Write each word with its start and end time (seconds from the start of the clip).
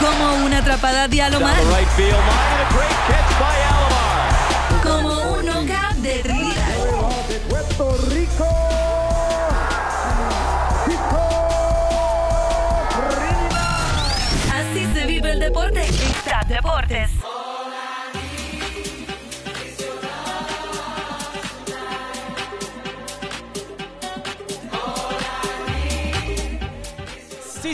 Como 0.00 0.44
una 0.44 0.58
atrapada 0.58 1.08
de 1.08 1.22
Alomar. 1.22 1.56
the 1.56 1.64
right 1.66 1.88
field 1.96 2.12
line, 2.12 2.60
a 2.60 2.72
great 2.72 2.98
catch 3.08 3.30
by 3.40 3.58
Alomar. 3.72 4.82
Como 4.82 5.08
un 5.32 5.46
knockout 5.46 5.96
de 5.96 6.22
Puerto 7.48 7.96
Rico. 8.10 8.46
Así 14.52 14.86
se 14.94 15.06
vive 15.06 15.30
el 15.32 15.40
deporte 15.40 15.88
Deportes. 16.48 17.23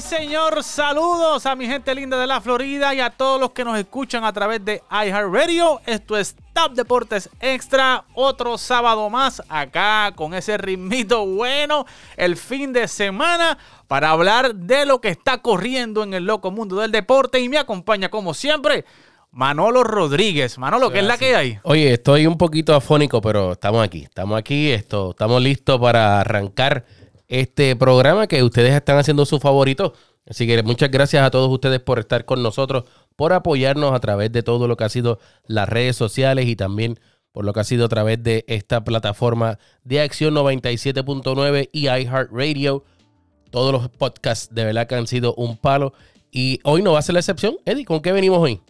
Sí, 0.00 0.16
señor. 0.16 0.62
Saludos 0.64 1.44
a 1.44 1.54
mi 1.54 1.66
gente 1.66 1.94
linda 1.94 2.18
de 2.18 2.26
la 2.26 2.40
Florida 2.40 2.94
y 2.94 3.00
a 3.00 3.10
todos 3.10 3.38
los 3.38 3.50
que 3.50 3.64
nos 3.64 3.78
escuchan 3.78 4.24
a 4.24 4.32
través 4.32 4.64
de 4.64 4.82
iHeartRadio. 4.90 5.80
Esto 5.84 6.16
es 6.16 6.36
Top 6.54 6.72
Deportes 6.72 7.28
Extra. 7.40 8.04
Otro 8.14 8.56
sábado 8.56 9.10
más 9.10 9.42
acá 9.48 10.12
con 10.14 10.32
ese 10.32 10.56
ritmito 10.56 11.26
bueno. 11.26 11.84
El 12.16 12.36
fin 12.36 12.72
de 12.72 12.88
semana 12.88 13.58
para 13.88 14.10
hablar 14.10 14.54
de 14.54 14.86
lo 14.86 15.00
que 15.00 15.08
está 15.08 15.38
corriendo 15.38 16.02
en 16.02 16.14
el 16.14 16.24
loco 16.24 16.50
mundo 16.50 16.76
del 16.76 16.92
deporte. 16.92 17.40
Y 17.40 17.48
me 17.48 17.58
acompaña, 17.58 18.08
como 18.08 18.32
siempre, 18.32 18.86
Manolo 19.32 19.84
Rodríguez. 19.84 20.56
Manolo, 20.56 20.90
¿qué 20.90 21.00
es 21.00 21.04
la 21.04 21.18
que 21.18 21.36
hay? 21.36 21.58
Oye, 21.62 21.92
estoy 21.92 22.26
un 22.26 22.38
poquito 22.38 22.74
afónico, 22.74 23.20
pero 23.20 23.52
estamos 23.52 23.84
aquí. 23.84 24.04
Estamos 24.04 24.38
aquí, 24.38 24.70
esto, 24.70 25.10
estamos 25.10 25.42
listos 25.42 25.78
para 25.78 26.20
arrancar 26.20 26.86
este 27.30 27.76
programa 27.76 28.26
que 28.26 28.42
ustedes 28.42 28.74
están 28.74 28.98
haciendo 28.98 29.24
su 29.24 29.38
favorito. 29.38 29.94
Así 30.28 30.46
que 30.46 30.62
muchas 30.62 30.90
gracias 30.90 31.22
a 31.22 31.30
todos 31.30 31.50
ustedes 31.50 31.80
por 31.80 31.98
estar 32.00 32.24
con 32.24 32.42
nosotros, 32.42 32.84
por 33.16 33.32
apoyarnos 33.32 33.92
a 33.92 34.00
través 34.00 34.30
de 34.32 34.42
todo 34.42 34.68
lo 34.68 34.76
que 34.76 34.84
ha 34.84 34.88
sido 34.88 35.18
las 35.46 35.68
redes 35.68 35.96
sociales 35.96 36.46
y 36.46 36.56
también 36.56 36.98
por 37.32 37.44
lo 37.44 37.52
que 37.52 37.60
ha 37.60 37.64
sido 37.64 37.86
a 37.86 37.88
través 37.88 38.22
de 38.22 38.44
esta 38.48 38.82
plataforma 38.82 39.58
de 39.84 40.00
Acción 40.00 40.34
97.9 40.34 41.70
y 41.72 41.84
iHeartRadio. 41.86 42.84
Todos 43.50 43.72
los 43.72 43.88
podcasts 43.88 44.52
de 44.52 44.64
verdad 44.64 44.88
que 44.88 44.96
han 44.96 45.06
sido 45.06 45.34
un 45.34 45.56
palo. 45.56 45.92
Y 46.32 46.60
hoy 46.64 46.82
no 46.82 46.92
va 46.92 46.98
a 46.98 47.02
ser 47.02 47.14
la 47.14 47.20
excepción. 47.20 47.56
Eddie, 47.64 47.84
¿con 47.84 48.00
qué 48.00 48.12
venimos 48.12 48.38
hoy? 48.38 48.60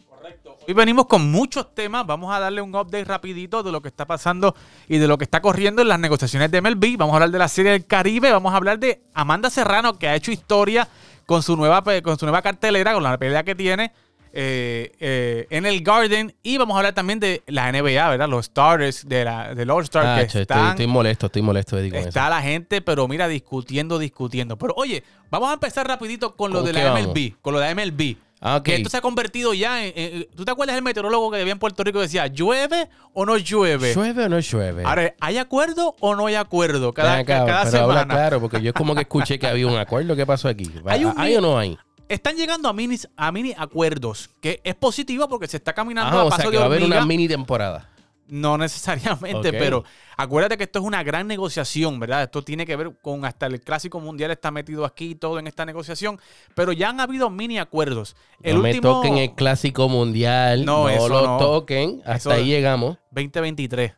Hoy 0.69 0.75
venimos 0.75 1.07
con 1.07 1.31
muchos 1.31 1.75
temas. 1.75 2.07
Vamos 2.07 2.33
a 2.35 2.39
darle 2.39 2.61
un 2.61 2.75
update 2.75 3.05
rapidito 3.05 3.63
de 3.63 3.73
lo 3.73 3.81
que 3.81 3.89
está 3.89 4.07
pasando 4.07 4.55
y 4.89 4.99
de 4.99 5.09
lo 5.09 5.17
que 5.17 5.25
está 5.25 5.41
corriendo 5.41 5.83
en 5.83 5.89
las 5.89 5.99
negociaciones 5.99 6.51
de 6.51 6.61
MLB. 6.61 6.97
Vamos 6.99 7.15
a 7.15 7.17
hablar 7.17 7.31
de 7.31 7.39
la 7.39 7.49
Serie 7.49 7.73
del 7.73 7.87
Caribe. 7.87 8.31
Vamos 8.31 8.53
a 8.53 8.57
hablar 8.57 8.79
de 8.79 9.01
Amanda 9.15 9.49
Serrano, 9.51 9.99
que 9.99 10.07
ha 10.09 10.15
hecho 10.15 10.31
historia 10.31 10.87
con 11.27 11.43
su 11.43 11.57
nueva, 11.57 11.83
con 12.03 12.19
su 12.19 12.27
nueva 12.27 12.43
cartelera, 12.43 12.93
con 12.93 13.03
la 13.03 13.17
pelea 13.17 13.43
que 13.43 13.55
tiene 13.55 13.93
eh, 14.33 14.93
eh, 15.01 15.47
en 15.51 15.65
el 15.65 15.83
Garden. 15.83 16.35
Y 16.43 16.59
vamos 16.59 16.75
a 16.75 16.79
hablar 16.81 16.95
también 16.95 17.21
de 17.21 17.43
la 17.47 17.73
NBA, 17.73 18.09
¿verdad? 18.11 18.29
Los 18.29 18.47
starters 18.47 19.09
de 19.09 19.25
la, 19.25 19.55
del 19.55 19.71
All-Star 19.71 20.07
Ah, 20.07 20.21
estoy, 20.21 20.43
estoy 20.43 20.87
molesto, 20.87 21.27
estoy 21.27 21.43
molesto, 21.43 21.79
Eddie, 21.79 21.91
con 21.91 22.01
Está 22.01 22.29
la 22.29 22.43
gente, 22.43 22.83
pero 22.83 23.09
mira, 23.09 23.29
discutiendo, 23.29 23.99
discutiendo. 23.99 24.57
Pero 24.59 24.75
oye, 24.77 25.03
vamos 25.31 25.51
a 25.51 25.55
empezar 25.55 25.89
rapidito 25.89 26.37
con 26.37 26.53
lo 26.53 26.59
¿Con 26.59 26.67
de 26.67 26.73
la 26.75 26.93
vamos? 26.93 27.09
MLB. 27.09 27.41
Con 27.41 27.55
lo 27.55 27.61
de 27.61 27.75
la 27.75 27.75
MLB. 27.75 28.17
Ah, 28.41 28.57
ok. 28.57 28.63
Que 28.65 28.75
esto 28.77 28.89
se 28.89 28.97
ha 28.97 29.01
convertido 29.03 29.53
ya 29.53 29.85
en, 29.85 29.93
en- 29.95 30.27
¿Tú 30.35 30.45
te 30.47 30.51
acuerdas 30.51 30.75
del 30.75 30.83
meteorólogo 30.83 31.31
que 31.31 31.41
había 31.41 31.53
en 31.53 31.59
Puerto 31.59 31.85
Rico 31.85 31.99
que 31.99 32.05
decía, 32.05 32.27
¿llueve 32.27 32.89
o 33.13 33.27
no 33.27 33.37
llueve? 33.37 33.93
¿Llueve 33.95 34.25
o 34.25 34.29
no 34.31 34.39
llueve? 34.41 34.83
Ahora, 34.85 35.15
¿hay 35.21 35.37
acuerdo 35.37 35.95
o 36.01 36.15
no 36.15 36.27
hay 36.27 36.37
acuerdo? 36.37 36.95
Cada, 36.95 37.13
Ven 37.17 37.21
acá, 37.21 37.45
cada 37.45 37.65
pero 37.71 37.83
semana. 37.87 38.07
claro, 38.15 38.41
porque 38.41 38.63
yo 38.63 38.73
como 38.73 38.95
que 38.95 39.03
escuché 39.03 39.39
que 39.39 39.47
había 39.47 39.67
un 39.67 39.77
acuerdo. 39.77 40.17
¿Qué 40.17 40.25
pasó 40.25 40.49
aquí? 40.49 40.71
Hay 40.87 41.05
un 41.05 41.13
¿Hay 41.19 41.37
o 41.37 41.41
no 41.43 41.59
hay? 41.59 41.77
Están 42.09 42.35
llegando 42.37 42.69
a 42.69 42.73
mini, 42.73 42.97
a 43.17 43.31
mini 43.31 43.55
acuerdos, 43.57 44.31
que 44.41 44.61
es 44.65 44.75
positivo 44.75 45.29
porque 45.29 45.47
se 45.47 45.59
está 45.59 45.75
caminando 45.75 46.19
Ah, 46.19 46.23
a 46.23 46.25
o 46.25 46.29
paso 46.31 46.43
sea, 46.43 46.51
de 46.51 46.53
que 46.53 46.59
va 46.59 46.65
a 46.65 46.67
haber 46.67 46.83
una 46.83 47.05
mini 47.07 47.29
temporada. 47.29 47.90
No 48.31 48.57
necesariamente, 48.59 49.53
pero 49.53 49.85
acuérdate 50.17 50.57
que 50.57 50.65
esto 50.65 50.79
es 50.79 50.85
una 50.85 51.03
gran 51.03 51.27
negociación, 51.27 51.99
¿verdad? 51.99 52.23
Esto 52.23 52.43
tiene 52.43 52.65
que 52.65 52.77
ver 52.77 52.93
con 53.03 53.25
hasta 53.25 53.47
el 53.47 53.61
clásico 53.61 54.01
mundial 54.01 54.31
está 54.31 54.51
metido 54.51 54.85
aquí 54.85 55.15
todo 55.15 55.39
en 55.39 55.47
esta 55.47 55.65
negociación, 55.67 56.21
pero 56.55 56.73
ya 56.73 56.91
han 56.91 57.01
habido 57.01 57.29
mini 57.31 57.59
acuerdos. 57.59 58.17
El 58.43 58.57
no 58.57 58.63
me 58.63 58.71
último 58.71 58.95
toquen 58.95 59.19
el 59.19 59.35
clásico 59.35 59.89
mundial. 59.89 60.65
No, 60.65 60.85
No, 60.85 60.89
eso 60.89 61.09
lo 61.09 61.27
no. 61.27 61.39
toquen. 61.39 62.01
Hasta 62.05 62.15
Eso- 62.17 62.31
ahí 62.33 62.47
llegamos. 62.47 62.99
2023. 63.11 63.95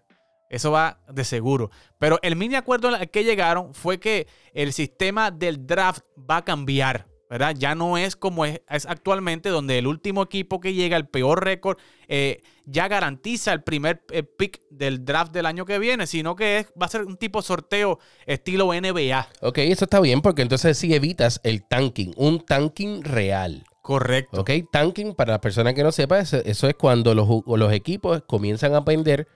Eso 0.49 0.71
va 0.71 0.99
de 1.09 1.25
seguro. 1.25 1.71
Pero 1.99 2.19
el 2.23 2.37
mini 2.37 2.57
acuerdo 2.57 2.89
al 2.89 3.09
que 3.11 3.25
llegaron 3.25 3.73
fue 3.75 3.99
que 3.99 4.27
el 4.53 4.73
sistema 4.73 5.31
del 5.31 5.67
draft 5.67 6.03
va 6.19 6.39
a 6.39 6.45
cambiar. 6.45 7.07
¿Verdad? 7.33 7.55
Ya 7.59 7.75
no 7.75 7.97
es 7.97 8.15
como 8.15 8.45
es, 8.45 8.61
es 8.69 8.85
actualmente, 8.85 9.49
donde 9.49 9.79
el 9.79 9.87
último 9.87 10.23
equipo 10.23 10.61
que 10.61 10.75
llega, 10.75 10.99
el 10.99 11.09
peor 11.09 11.43
récord, 11.43 11.79
eh, 12.07 12.43
ya 12.67 12.89
garantiza 12.89 13.55
el 13.55 13.63
primer 13.63 14.05
eh, 14.11 14.23
pick 14.23 14.61
del 14.69 15.03
draft 15.07 15.33
del 15.33 15.47
año 15.47 15.65
que 15.65 15.79
viene, 15.79 16.07
sino 16.07 16.37
que 16.37 16.59
es- 16.59 16.67
va 16.81 16.85
a 16.85 16.89
ser 16.91 17.05
un 17.05 17.17
tipo 17.17 17.41
sorteo 17.41 17.99
estilo 18.27 18.75
NBA. 18.75 19.29
Ok, 19.41 19.59
eso 19.59 19.87
está 19.87 19.99
bien 20.01 20.21
porque 20.21 20.43
entonces 20.43 20.77
sí 20.77 20.95
evitas 20.95 21.41
el 21.43 21.67
tanking. 21.67 22.13
Un 22.17 22.45
tanking 22.45 23.03
real. 23.03 23.65
Correcto. 23.81 24.43
Ok, 24.43 24.51
tanking, 24.71 25.15
para 25.15 25.33
las 25.33 25.41
personas 25.41 25.73
que 25.73 25.83
no 25.83 25.91
sepan, 25.91 26.21
eso, 26.21 26.37
eso 26.45 26.69
es 26.69 26.75
cuando 26.75 27.15
los, 27.15 27.27
los 27.47 27.73
equipos 27.73 28.23
comienzan 28.27 28.75
a 28.75 28.85
pender 28.85 29.27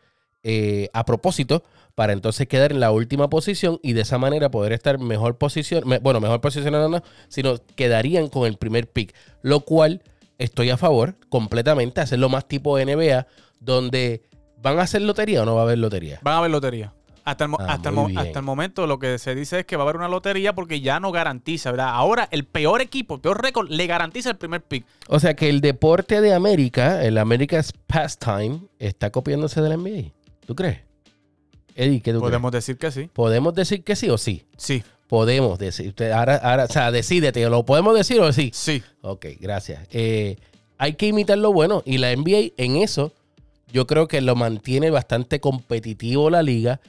eh, 0.48 0.88
a 0.92 1.04
propósito 1.04 1.64
para 1.96 2.12
entonces 2.12 2.46
quedar 2.46 2.70
en 2.70 2.78
la 2.78 2.92
última 2.92 3.28
posición 3.28 3.80
y 3.82 3.94
de 3.94 4.02
esa 4.02 4.16
manera 4.16 4.48
poder 4.50 4.72
estar 4.72 4.98
mejor 5.00 5.38
posición, 5.38 5.82
me- 5.88 5.98
bueno, 5.98 6.20
mejor 6.20 6.40
posicionado 6.40 6.88
no, 6.88 7.02
sino 7.28 7.56
quedarían 7.74 8.28
con 8.28 8.46
el 8.46 8.56
primer 8.56 8.86
pick, 8.88 9.12
lo 9.42 9.60
cual 9.60 10.02
estoy 10.38 10.70
a 10.70 10.76
favor 10.76 11.16
completamente, 11.30 12.00
hacerlo 12.00 12.28
más 12.28 12.46
tipo 12.46 12.78
NBA, 12.78 13.26
donde 13.60 14.22
van 14.62 14.78
a 14.78 14.82
hacer 14.82 15.02
lotería 15.02 15.42
o 15.42 15.46
no 15.46 15.54
va 15.56 15.62
a 15.62 15.64
haber 15.64 15.78
lotería. 15.78 16.20
Van 16.22 16.34
a 16.34 16.38
haber 16.38 16.50
lotería. 16.52 16.92
Hasta 17.24 17.46
el, 17.46 17.50
Ah, 17.58 17.64
hasta, 17.74 17.88
el 17.88 18.16
hasta 18.18 18.38
el 18.38 18.44
momento 18.44 18.86
lo 18.86 19.00
que 19.00 19.18
se 19.18 19.34
dice 19.34 19.60
es 19.60 19.66
que 19.66 19.74
va 19.76 19.82
a 19.82 19.86
haber 19.86 19.96
una 19.96 20.06
lotería 20.06 20.54
porque 20.54 20.80
ya 20.80 21.00
no 21.00 21.10
garantiza, 21.10 21.72
¿verdad? 21.72 21.88
Ahora 21.88 22.28
el 22.30 22.44
peor 22.44 22.80
equipo, 22.82 23.16
el 23.16 23.20
peor 23.20 23.42
récord, 23.42 23.68
le 23.68 23.84
garantiza 23.88 24.30
el 24.30 24.36
primer 24.36 24.62
pick. 24.62 24.84
O 25.08 25.18
sea 25.18 25.34
que 25.34 25.48
el 25.48 25.60
deporte 25.60 26.20
de 26.20 26.32
América, 26.34 27.02
el 27.04 27.18
America's 27.18 27.72
Pastime, 27.88 28.60
está 28.78 29.10
copiándose 29.10 29.60
del 29.60 29.72
NBA. 29.82 30.12
¿Tú 30.46 30.54
crees? 30.54 30.78
Eddie, 31.74 32.00
¿qué 32.00 32.12
tú 32.12 32.20
Podemos 32.20 32.52
decir 32.52 32.78
que 32.78 32.90
sí. 32.90 33.10
¿Podemos 33.12 33.52
decir 33.54 33.84
que 33.84 33.96
sí 33.96 34.08
o 34.08 34.16
sí? 34.16 34.46
Sí, 34.56 34.82
Podemos 35.08 35.58
decir. 35.58 35.88
Usted, 35.88 36.10
ahora, 36.10 36.36
ahora, 36.36 36.64
o 36.64 36.68
sea, 36.68 36.90
decídete, 36.90 37.48
¿lo 37.48 37.64
podemos 37.64 37.94
decir 37.94 38.20
o 38.20 38.32
sí? 38.32 38.50
sí. 38.52 38.82
Ok, 39.02 39.26
gracias. 39.40 39.86
Eh, 39.92 40.36
hay 40.78 40.94
que 40.94 41.06
imitar 41.06 41.38
lo 41.38 41.52
bueno 41.52 41.82
y 41.84 41.98
la 41.98 42.14
NBA 42.14 42.54
en 42.56 42.76
eso 42.76 43.12
yo 43.72 43.86
creo 43.86 44.08
que 44.08 44.20
lo 44.20 44.34
mantiene 44.34 44.90
bastante 44.90 45.40
competitivo 45.40 46.30
la 46.30 46.42
liga 46.42 46.80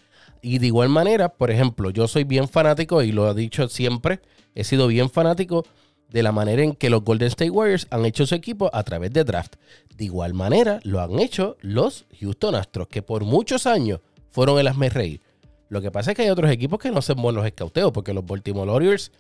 y 0.42 0.60
de 0.60 0.68
igual 0.68 0.90
manera, 0.90 1.30
por 1.30 1.52
ejemplo, 1.52 1.90
yo 1.90 2.08
soy 2.08 2.24
bien 2.24 2.48
fanático 2.48 3.02
y 3.04 3.12
lo 3.12 3.30
he 3.30 3.34
dicho 3.34 3.68
siempre, 3.68 4.20
he 4.56 4.64
sido 4.64 4.88
bien 4.88 5.10
fanático 5.10 5.66
de 6.10 6.24
la 6.24 6.32
manera 6.32 6.64
en 6.64 6.74
que 6.74 6.90
los 6.90 7.04
Golden 7.04 7.28
State 7.28 7.52
Warriors 7.52 7.88
han 7.90 8.06
hecho 8.06 8.26
su 8.26 8.36
equipo 8.36 8.70
a 8.74 8.84
través 8.84 9.12
de 9.12 9.24
draft. 9.24 9.56
De 9.96 10.06
igual 10.06 10.34
manera 10.34 10.80
lo 10.84 11.02
han 11.02 11.20
hecho 11.20 11.58
los 11.62 12.06
Houston 12.20 12.56
Astros, 12.56 12.88
que 12.88 13.02
por 13.02 13.24
muchos 13.24 13.68
años 13.68 14.00
fueron 14.32 14.60
el 14.60 14.68
hazme 14.68 14.90
reír. 14.90 15.22
Lo 15.70 15.82
que 15.82 15.92
pasa 15.92 16.12
es 16.12 16.18
que 16.18 16.24
hay 16.24 16.30
otros 16.30 16.50
equipos 16.52 16.80
que 16.80 16.92
no 16.92 17.00
hacen 17.00 17.22
buenos 17.22 17.46
escauteos, 17.46 17.92
porque 17.92 18.14
los 18.14 18.26
Baltimore 18.26 18.72
Warriors 18.72 19.12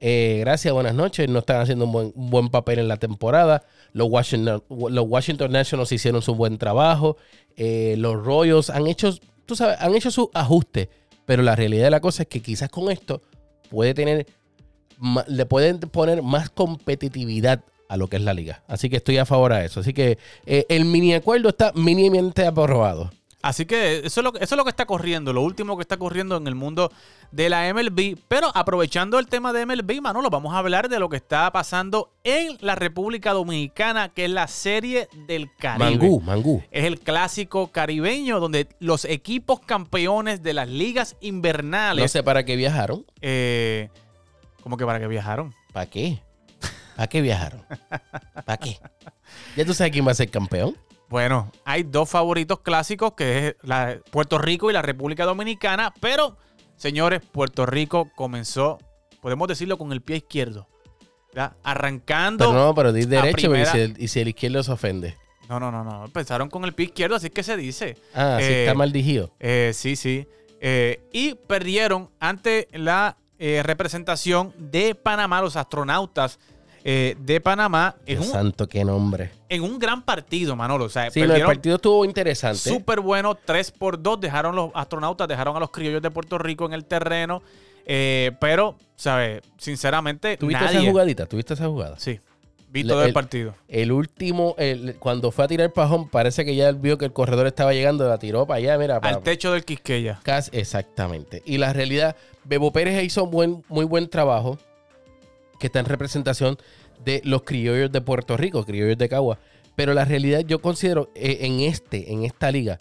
eh, 0.00 0.38
gracias, 0.40 0.72
buenas 0.72 0.94
noches. 0.94 1.28
No 1.28 1.40
están 1.40 1.60
haciendo 1.60 1.84
un 1.86 1.92
buen, 1.92 2.12
buen 2.14 2.48
papel 2.48 2.78
en 2.78 2.88
la 2.88 2.96
temporada. 2.96 3.64
Los 3.92 4.08
Washington, 4.08 4.62
los 4.68 5.06
Washington 5.08 5.52
Nationals 5.52 5.92
hicieron 5.92 6.22
su 6.22 6.34
buen 6.34 6.58
trabajo. 6.58 7.16
Eh, 7.56 7.96
los 7.98 8.22
Royals 8.22 8.70
han 8.70 8.86
hecho, 8.86 9.12
tú 9.46 9.56
sabes, 9.56 9.76
han 9.80 9.94
hecho 9.94 10.10
su 10.10 10.30
ajuste. 10.34 10.90
Pero 11.26 11.42
la 11.42 11.56
realidad 11.56 11.84
de 11.84 11.90
la 11.90 12.00
cosa 12.00 12.22
es 12.22 12.28
que 12.28 12.40
quizás 12.40 12.70
con 12.70 12.90
esto 12.90 13.20
puede 13.68 13.92
tener, 13.94 14.26
le 15.26 15.46
pueden 15.46 15.78
poner 15.80 16.22
más 16.22 16.50
competitividad 16.50 17.60
a 17.88 17.96
lo 17.96 18.08
que 18.08 18.16
es 18.16 18.22
la 18.22 18.34
liga. 18.34 18.62
Así 18.68 18.90
que 18.90 18.96
estoy 18.96 19.18
a 19.18 19.24
favor 19.26 19.52
a 19.52 19.64
eso. 19.64 19.80
Así 19.80 19.92
que 19.94 20.18
eh, 20.46 20.66
el 20.68 20.84
mini 20.84 21.14
acuerdo 21.14 21.48
está 21.50 21.72
mínimamente 21.74 22.44
aprobado. 22.46 23.10
Así 23.40 23.66
que 23.66 23.98
eso 24.04 24.20
es, 24.20 24.24
lo, 24.24 24.32
que- 24.32 24.42
eso 24.42 24.56
es 24.56 24.58
lo 24.58 24.64
que 24.64 24.70
está 24.70 24.84
corriendo, 24.84 25.32
lo 25.32 25.42
último 25.42 25.76
que 25.76 25.82
está 25.82 25.96
corriendo 25.96 26.36
en 26.36 26.48
el 26.48 26.56
mundo 26.56 26.90
de 27.30 27.48
la 27.48 27.72
MLB. 27.72 28.16
Pero 28.26 28.50
aprovechando 28.52 29.18
el 29.20 29.28
tema 29.28 29.52
de 29.52 29.64
MLB, 29.64 30.00
Manolo, 30.02 30.28
vamos 30.28 30.52
a 30.54 30.58
hablar 30.58 30.88
de 30.88 30.98
lo 30.98 31.08
que 31.08 31.16
está 31.18 31.50
pasando 31.52 32.10
en 32.24 32.58
la 32.60 32.74
República 32.74 33.32
Dominicana, 33.32 34.08
que 34.08 34.24
es 34.24 34.30
la 34.32 34.48
Serie 34.48 35.08
del 35.28 35.48
Caribe. 35.56 35.90
Mangú, 35.98 36.20
mangú. 36.20 36.62
Es 36.72 36.84
el 36.84 36.98
clásico 36.98 37.68
caribeño 37.68 38.40
donde 38.40 38.66
los 38.80 39.04
equipos 39.04 39.60
campeones 39.60 40.42
de 40.42 40.52
las 40.54 40.68
ligas 40.68 41.16
invernales. 41.20 42.02
No 42.02 42.08
sé 42.08 42.24
para 42.24 42.44
qué 42.44 42.56
viajaron. 42.56 43.06
eh, 43.22 43.88
¿Cómo 44.62 44.76
que 44.76 44.84
para 44.84 44.98
qué 45.00 45.06
viajaron? 45.06 45.54
¿Para 45.72 45.86
qué? 45.86 46.20
¿Para 46.96 47.06
qué 47.08 47.20
viajaron? 47.20 47.64
¿Para 48.44 48.56
qué? 48.56 48.78
¿Ya 49.56 49.64
tú 49.64 49.72
sabes 49.74 49.92
quién 49.92 50.06
va 50.06 50.10
a 50.12 50.14
ser 50.14 50.30
campeón? 50.30 50.76
Bueno, 51.08 51.50
hay 51.64 51.84
dos 51.84 52.08
favoritos 52.10 52.60
clásicos, 52.60 53.12
que 53.14 53.48
es 53.48 53.56
la- 53.62 53.98
Puerto 54.10 54.36
Rico 54.38 54.68
y 54.68 54.72
la 54.74 54.82
República 54.82 55.24
Dominicana, 55.24 55.94
pero, 56.00 56.36
señores, 56.76 57.22
Puerto 57.32 57.64
Rico 57.66 58.10
comenzó 58.14 58.78
podemos 59.22 59.48
decirlo 59.48 59.78
con 59.78 59.92
el 59.92 60.00
pie 60.00 60.16
izquierdo. 60.18 60.68
¿verdad? 61.34 61.56
Arrancando. 61.62 62.46
Pero 62.46 62.58
no, 62.58 62.74
pero 62.74 62.92
di 62.92 63.04
derecho 63.04 63.52
si 63.66 63.78
el- 63.78 63.94
y 63.98 64.08
si 64.08 64.20
el 64.20 64.28
izquierdo 64.28 64.62
se 64.62 64.72
ofende. 64.72 65.16
No, 65.48 65.58
no, 65.60 65.70
no, 65.70 65.84
no. 65.84 66.04
Empezaron 66.06 66.48
con 66.48 66.64
el 66.64 66.72
pie 66.72 66.86
izquierdo, 66.86 67.16
así 67.16 67.26
es 67.26 67.32
que 67.32 67.42
se 67.42 67.56
dice. 67.56 67.96
Ah, 68.14 68.38
sí 68.40 68.46
Eh, 68.46 68.60
está 68.64 68.74
mal 68.74 68.92
digido. 68.92 69.30
Eh, 69.40 69.72
sí, 69.74 69.94
sí. 69.96 70.26
Eh, 70.60 71.02
y 71.12 71.34
perdieron 71.34 72.10
ante 72.18 72.68
la 72.72 73.18
eh, 73.38 73.62
representación 73.64 74.52
de 74.58 74.94
Panamá, 74.94 75.40
los 75.40 75.56
astronautas 75.56 76.38
eh, 76.84 77.16
de 77.20 77.40
Panamá, 77.40 77.96
en 78.06 78.16
Dios 78.18 78.26
un, 78.26 78.32
santo, 78.32 78.68
qué 78.68 78.84
nombre. 78.84 79.30
en 79.48 79.62
un 79.62 79.78
gran 79.78 80.02
partido, 80.02 80.54
Manolo. 80.56 80.84
O 80.84 80.88
sea, 80.88 81.10
Sí, 81.10 81.20
no, 81.20 81.34
el 81.34 81.42
partido 81.44 81.76
estuvo 81.76 82.04
interesante. 82.04 82.58
súper 82.70 83.00
bueno, 83.00 83.34
3 83.34 83.70
por 83.72 84.00
2. 84.00 84.20
Dejaron 84.20 84.54
los 84.56 84.70
astronautas, 84.74 85.26
dejaron 85.28 85.56
a 85.56 85.60
los 85.60 85.70
criollos 85.70 86.00
de 86.00 86.10
Puerto 86.10 86.38
Rico 86.38 86.64
en 86.66 86.72
el 86.72 86.84
terreno. 86.84 87.42
eh, 87.84 88.32
pero, 88.40 88.76
¿sabes? 88.96 89.42
Sinceramente, 89.58 90.36
¿Tuviste 90.36 90.64
nadie. 90.64 90.78
esa 90.80 90.90
jugadita? 90.90 91.26
¿Tuviste 91.26 91.54
esa 91.54 91.66
jugada? 91.66 91.98
Sí, 91.98 92.20
vi 92.70 92.84
todo 92.84 93.02
el 93.02 93.08
el- 93.08 93.14
partido. 93.14 93.54
El 93.68 93.92
último, 93.92 94.54
el- 94.58 94.96
cuando 94.96 95.30
fue 95.30 95.44
a 95.44 95.48
tirar 95.48 95.66
el 95.66 95.72
pajón, 95.72 96.08
parece 96.08 96.44
que 96.44 96.54
ya 96.54 96.68
él 96.68 96.76
vio 96.76 96.98
que 96.98 97.04
el 97.06 97.12
corredor 97.12 97.46
estaba 97.46 97.72
llegando, 97.72 98.08
la 98.08 98.18
tiró 98.18 98.46
para 98.46 98.58
allá, 98.58 98.78
mira, 98.78 99.00
para, 99.00 99.16
Al 99.16 99.22
techo 99.22 99.52
del 99.52 99.64
Quisqueya. 99.64 100.20
Cas- 100.22 100.50
exactamente. 100.52 101.42
Y 101.46 101.58
la 101.58 101.72
realidad, 101.72 102.16
Bebo 102.44 102.72
Pérez 102.72 103.02
hizo 103.04 103.26
buen, 103.26 103.64
muy 103.68 103.84
buen 103.84 104.08
trabajo, 104.08 104.58
que 105.58 105.66
está 105.66 105.80
en 105.80 105.86
representación 105.86 106.56
de 107.04 107.20
los 107.24 107.42
criollos 107.42 107.90
de 107.92 108.00
Puerto 108.00 108.36
Rico, 108.36 108.64
criollos 108.64 108.98
de 108.98 109.08
Cagua. 109.08 109.38
Pero 109.76 109.94
la 109.94 110.04
realidad, 110.04 110.40
yo 110.40 110.60
considero 110.60 111.10
eh, 111.14 111.38
en 111.42 111.60
este, 111.60 112.12
en 112.12 112.24
esta 112.24 112.50
liga, 112.50 112.78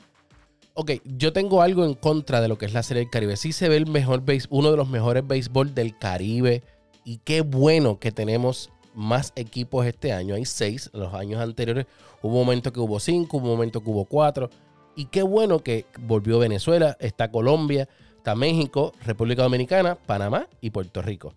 ok, 0.73 0.91
yo 1.05 1.31
tengo 1.33 1.61
algo 1.61 1.85
en 1.85 1.93
contra 1.93 2.41
de 2.41 2.47
lo 2.47 2.57
que 2.57 2.65
es 2.65 2.73
la 2.73 2.83
Serie 2.83 3.03
del 3.03 3.09
Caribe. 3.11 3.35
Sí 3.37 3.51
se 3.53 3.69
ve 3.69 3.77
el 3.77 3.87
mejor 3.87 4.21
base, 4.25 4.47
uno 4.49 4.71
de 4.71 4.77
los 4.77 4.89
mejores 4.89 5.25
béisbol 5.25 5.73
del 5.75 5.97
Caribe. 5.97 6.63
Y 7.03 7.17
qué 7.19 7.41
bueno 7.41 7.99
que 7.99 8.11
tenemos 8.11 8.69
más 8.97 9.31
equipos 9.35 9.85
este 9.85 10.11
año. 10.11 10.35
Hay 10.35 10.45
seis. 10.45 10.89
Los 10.91 11.13
años 11.13 11.39
anteriores 11.39 11.85
hubo 12.21 12.33
un 12.33 12.45
momento 12.45 12.73
que 12.73 12.79
hubo 12.79 12.99
cinco, 12.99 13.37
hubo 13.37 13.45
un 13.45 13.51
momento 13.51 13.81
que 13.81 13.89
hubo 13.89 14.05
cuatro. 14.05 14.49
Y 14.95 15.05
qué 15.05 15.21
bueno 15.21 15.59
que 15.59 15.85
volvió 16.01 16.39
Venezuela, 16.39 16.97
está 16.99 17.29
Colombia, 17.31 17.87
está 18.17 18.33
México, 18.33 18.93
República 19.05 19.43
Dominicana, 19.43 19.95
Panamá 19.95 20.47
y 20.59 20.71
Puerto 20.71 21.03
Rico. 21.03 21.35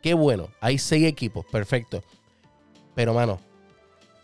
Qué 0.00 0.14
bueno, 0.14 0.48
hay 0.60 0.78
seis 0.78 1.04
equipos, 1.06 1.44
perfecto. 1.50 2.02
Pero, 2.94 3.12
mano, 3.12 3.40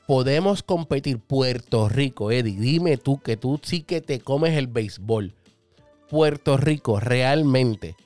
podemos 0.06 0.62
competir 0.62 1.18
Puerto 1.18 1.88
Rico, 1.88 2.30
Eddie. 2.30 2.58
Dime 2.58 2.96
tú 2.96 3.18
que 3.18 3.36
tú 3.36 3.60
sí 3.62 3.82
que 3.82 4.00
te 4.00 4.20
comes 4.20 4.56
el 4.56 4.68
béisbol. 4.68 5.34
Puerto 6.08 6.56
Rico 6.56 7.00
realmente 7.00 7.96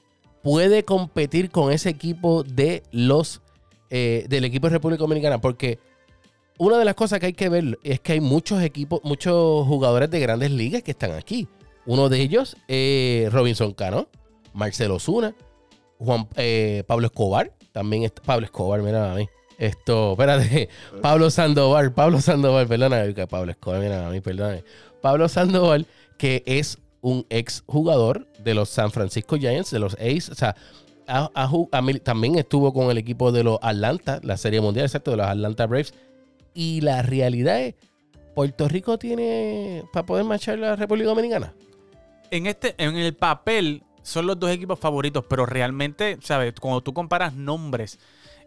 puede 0.43 0.85
competir 0.85 1.51
con 1.51 1.71
ese 1.71 1.91
equipo 1.91 2.43
de 2.43 2.83
los 2.91 3.43
eh, 3.91 4.25
del 4.29 4.45
equipo 4.45 4.69
de 4.69 4.75
República 4.75 5.01
Dominicana 5.01 5.41
porque 5.41 5.79
una 6.59 6.79
de 6.79 6.85
las 6.85 6.95
cosas 6.95 7.21
que 7.21 7.27
hay 7.27 7.33
que 7.33 7.49
ver 7.49 7.79
es 7.83 8.01
que 8.01 8.13
hay 8.13 8.21
muchos 8.21 8.63
equipos, 8.63 9.01
muchos 9.03 9.67
jugadores 9.67 10.11
de 10.11 10.21
grandes 10.21 10.51
ligas 10.51 10.83
que 10.83 10.91
están 10.91 11.13
aquí. 11.13 11.49
Uno 11.87 12.09
de 12.09 12.21
ellos, 12.21 12.57
eh, 12.69 13.29
Robinson 13.33 13.73
Cano, 13.73 14.09
Marcelo 14.53 14.99
Zuna, 14.99 15.35
Juan 15.99 16.29
eh, 16.37 16.85
Pablo 16.87 17.07
Escobar, 17.07 17.53
también 17.73 18.05
está 18.05 18.23
Pablo 18.23 18.45
Escobar, 18.45 18.83
mira 18.83 19.11
a 19.11 19.15
mí. 19.15 19.27
Esto, 19.59 20.13
espérate, 20.13 20.69
Pablo 21.03 21.31
Sandoval, 21.31 21.93
Pablo 21.93 22.21
Sandoval, 22.21 22.67
perdona, 22.67 23.13
que 23.13 23.27
Pablo 23.27 23.51
Escobar, 23.53 23.81
mira 23.81 24.07
a 24.07 24.11
mí, 24.11 24.21
perdóname. 24.21 24.63
Pablo 25.01 25.29
Sandoval, 25.29 25.87
que 26.19 26.43
es 26.45 26.79
un 27.01 27.27
ex 27.31 27.63
jugador 27.67 28.27
de 28.39 28.53
los 28.55 28.69
San 28.69 28.91
Francisco 28.91 29.37
Giants, 29.37 29.71
de 29.71 29.79
los 29.79 29.95
A's, 29.95 30.29
o 30.29 30.35
sea, 30.35 30.55
también 32.03 32.39
estuvo 32.39 32.73
con 32.73 32.91
el 32.91 32.99
equipo 32.99 33.33
de 33.33 33.45
los 33.45 33.59
Atlanta, 33.63 34.21
la 34.23 34.37
Serie 34.37 34.61
Mundial, 34.61 34.87
exacto, 34.87 35.13
de 35.13 35.19
los 35.19 35.27
Atlanta 35.27 35.67
Braves. 35.67 35.95
Y 36.55 36.81
la 36.81 37.03
realidad 37.03 37.61
es, 37.61 37.75
Puerto 38.35 38.69
Rico 38.69 38.99
tiene 38.99 39.85
para 39.93 40.07
poder 40.07 40.25
marchar 40.25 40.59
la 40.59 40.77
República 40.77 41.09
Dominicana. 41.09 41.53
en 42.31 42.47
este, 42.47 42.75
en 42.79 42.97
el 42.97 43.15
papel, 43.15 43.83
son 44.03 44.27
los 44.27 44.39
dos 44.39 44.51
equipos 44.51 44.79
favoritos, 44.79 45.25
pero 45.29 45.47
realmente, 45.47 46.19
¿sabes? 46.23 46.55
Cuando 46.61 46.81
tú 46.81 46.95
comparas 46.95 47.35
nombres, 47.35 47.99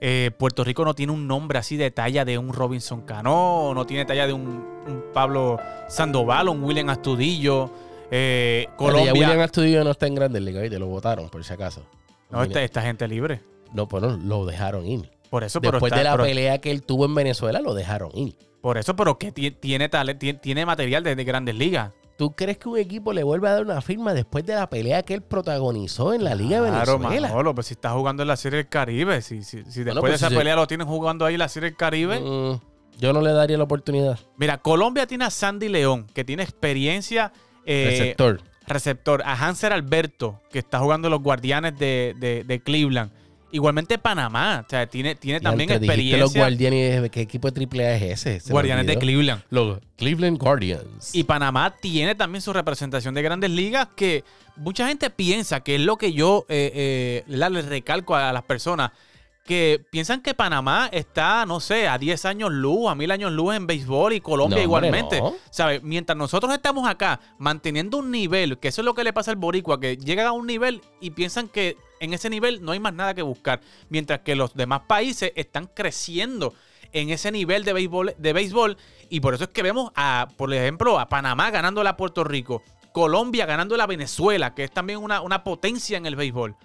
eh, 0.02 0.32
Puerto 0.38 0.64
Rico 0.64 0.84
no 0.84 0.94
tiene 0.94 1.14
un 1.14 1.28
nombre 1.28 1.60
así 1.60 1.78
de 1.78 1.92
talla 1.92 2.26
de 2.26 2.38
un 2.38 2.54
Robinson 2.54 3.02
Cano, 3.02 3.74
no 3.74 3.86
tiene 3.86 4.06
talla 4.06 4.28
de 4.28 4.34
un, 4.34 4.48
un 4.88 5.04
Pablo 5.14 5.60
Sandoval, 5.88 6.50
un 6.50 6.64
William 6.64 6.90
Astudillo. 6.90 7.70
eh, 8.12 8.68
Colombia. 8.76 9.12
Colombia. 9.12 9.28
William 9.28 9.40
Astudillo 9.46 9.84
no 9.84 9.92
está 9.92 10.08
en 10.08 10.16
Grandes 10.16 10.42
Ligas, 10.42 10.70
te 10.70 10.80
lo 10.80 10.88
votaron, 10.88 11.30
por 11.30 11.44
si 11.44 11.54
acaso. 11.54 11.84
No, 12.34 12.44
esta, 12.44 12.62
esta 12.64 12.82
gente 12.82 13.08
libre. 13.08 13.42
no, 13.74 13.88
pues 13.88 14.04
no, 14.04 14.18
lo 14.18 14.46
dejaron 14.46 14.86
ir. 14.86 15.10
Por 15.30 15.44
eso, 15.44 15.60
pero 15.62 15.74
Después 15.74 15.92
está- 15.92 15.98
de 16.00 16.04
la 16.04 16.12
pero- 16.12 16.24
pelea 16.26 16.60
que 16.60 16.70
él 16.72 16.84
tuvo 16.84 17.06
en 17.06 17.16
Venezuela, 17.16 17.60
lo 17.62 17.74
dejaron 17.74 18.12
ir. 18.16 18.36
Por 18.62 18.78
eso, 18.78 18.96
pero 18.96 19.18
que 19.18 19.32
ti- 19.32 19.52
tiene, 19.52 19.90
tiene, 19.90 20.40
tiene 20.40 20.66
material 20.66 21.04
desde 21.04 21.24
grandes 21.24 21.56
ligas. 21.56 21.92
¿Tú 22.18 22.32
crees 22.36 22.60
que 22.60 22.70
un 22.70 22.78
equipo 22.78 23.12
le 23.12 23.24
vuelve 23.24 23.48
a 23.50 23.54
dar 23.54 23.64
una 23.64 23.82
firma 23.82 24.14
después 24.14 24.46
de 24.46 24.54
la 24.54 24.70
pelea 24.70 25.02
que 25.02 25.16
él 25.16 25.24
protagonizó 25.24 26.14
en 26.14 26.24
la 26.24 26.36
Liga 26.36 26.62
de 26.62 26.70
Claro, 26.70 27.00
Venezuela? 27.00 27.30
Manolo, 27.30 27.56
pues 27.56 27.68
si 27.68 27.74
está 27.74 27.90
jugando 27.92 28.22
en 28.22 28.28
la 28.28 28.38
Serie 28.38 28.58
del 28.58 28.70
Caribe, 28.70 29.22
si, 29.24 29.42
si, 29.42 29.64
si 29.66 29.84
después 29.84 30.00
pues 30.02 30.12
de 30.12 30.16
esa 30.18 30.28
si 30.28 30.34
se- 30.34 30.38
pelea 30.40 30.56
lo 30.56 30.68
tienen 30.68 30.86
jugando 30.88 31.26
ahí 31.26 31.34
en 31.34 31.40
la 31.40 31.50
Serie 31.50 31.72
del 31.72 31.78
Caribe. 31.78 32.20
Mm, 32.20 32.60
yo 33.00 33.12
no 33.14 33.22
le 33.22 33.32
daría 33.34 33.58
la 33.58 33.64
oportunidad. 33.64 34.20
Mira, 34.38 34.60
Colombia 34.60 35.08
tiene 35.08 35.26
a 35.26 35.32
Sandy 35.32 35.68
León, 35.70 36.06
que 36.14 36.24
tiene 36.24 36.44
experiencia 36.44 37.34
eh, 37.66 37.88
Receptor. 37.90 38.42
Receptor. 38.68 39.22
A 39.26 39.34
Hanser 39.34 39.74
Alberto, 39.74 40.42
que 40.52 40.60
está 40.60 40.80
jugando 40.80 41.10
los 41.10 41.22
Guardianes 41.22 41.78
de, 41.78 42.16
de- 42.20 42.44
de 42.44 42.60
Cleveland. 42.62 43.12
Igualmente 43.52 44.00
Panamá, 44.00 44.64
o 44.66 44.70
sea, 44.70 44.88
tiene, 44.88 45.14
tiene 45.14 45.40
también 45.40 45.70
los 45.70 45.78
experiencia. 45.78 46.42
Guardianes, 46.42 47.12
¿qué 47.12 47.22
equipo 47.22 47.52
de 47.52 47.64
AAA 47.84 47.96
es 48.08 48.26
ese? 48.26 48.52
Guardianes 48.52 48.88
de. 48.88 48.98
Cleveland. 48.98 49.44
Los 49.52 49.80
Cleveland 49.96 50.40
Guardians. 50.40 51.14
Y 51.14 51.24
Panamá 51.24 51.76
tiene 51.80 52.16
también 52.16 52.42
su 52.42 52.52
representación 52.52 53.14
de 53.14 53.22
grandes 53.22 53.52
ligas 53.52 53.90
que 53.96 54.24
mucha 54.56 54.88
gente 54.88 55.12
piensa 55.12 55.60
que 55.62 55.76
es 55.76 55.82
lo 55.82 55.98
que 55.98 56.14
yo 56.14 56.48
eh, 56.50 56.72
eh, 56.74 57.24
le 57.28 57.62
recalco 57.62 58.16
a 58.16 58.34
las 58.34 58.42
personas 58.44 58.90
que 59.44 59.86
piensan 59.92 60.22
que 60.22 60.34
Panamá 60.34 60.90
está, 60.92 61.46
no 61.46 61.60
sé, 61.60 61.88
a 61.88 61.98
10 61.98 62.26
años 62.26 62.52
luz, 62.52 62.90
a 62.90 62.96
1000 62.96 63.12
años 63.12 63.32
luz 63.34 63.56
en 63.56 63.68
béisbol 63.68 64.14
y 64.14 64.22
Colombia 64.22 64.58
No, 64.58 64.64
igualmente. 64.64 65.20
no. 65.20 65.36
¿Sabes? 65.52 65.84
Mientras 65.84 66.18
nosotros 66.18 66.54
estamos 66.54 66.88
acá 66.88 67.20
manteniendo 67.38 67.98
un 67.98 68.10
nivel, 68.10 68.58
que 68.58 68.70
eso 68.70 68.82
es 68.82 68.86
lo 68.86 68.94
que 68.94 69.04
le 69.04 69.12
pasa 69.12 69.32
al 69.32 69.38
boricua, 69.38 69.80
que 69.80 69.98
llegan 69.98 70.28
a 70.28 70.32
un 70.32 70.48
nivel 70.48 70.82
y 71.02 71.10
piensan 71.12 71.50
que 71.50 71.76
en 72.00 72.14
ese 72.14 72.30
nivel 72.30 72.64
no 72.64 72.72
hay 72.72 72.80
más 72.80 72.94
nada 72.94 73.14
que 73.14 73.22
buscar, 73.22 73.60
mientras 73.90 74.22
que 74.22 74.36
los 74.36 74.54
demás 74.54 74.82
países 74.88 75.34
están 75.36 75.68
creciendo 75.74 76.54
en 76.94 77.10
ese 77.10 77.32
nivel 77.32 77.66
de 77.66 77.74
béisbol, 77.74 78.16
de 78.18 78.34
béisbol 78.34 78.78
y 79.10 79.20
por 79.20 79.34
eso 79.34 79.46
es 79.46 79.50
que 79.50 79.64
vemos 79.64 79.92
a, 79.96 80.30
por 80.38 80.54
ejemplo, 80.54 81.00
a 81.00 81.10
Panamá 81.10 81.52
ganándole 81.52 81.90
a 81.90 81.98
Puerto 81.98 82.24
Rico, 82.24 82.64
Colombia 82.94 83.46
ganándole 83.46 83.84
a 83.84 83.88
Venezuela, 83.88 84.54
que 84.54 84.64
es 84.64 84.72
también 84.72 85.00
una, 85.00 85.20
una 85.22 85.44
potencia 85.44 85.98
en 85.98 86.06
el 86.06 86.16
béisbol. 86.16 86.56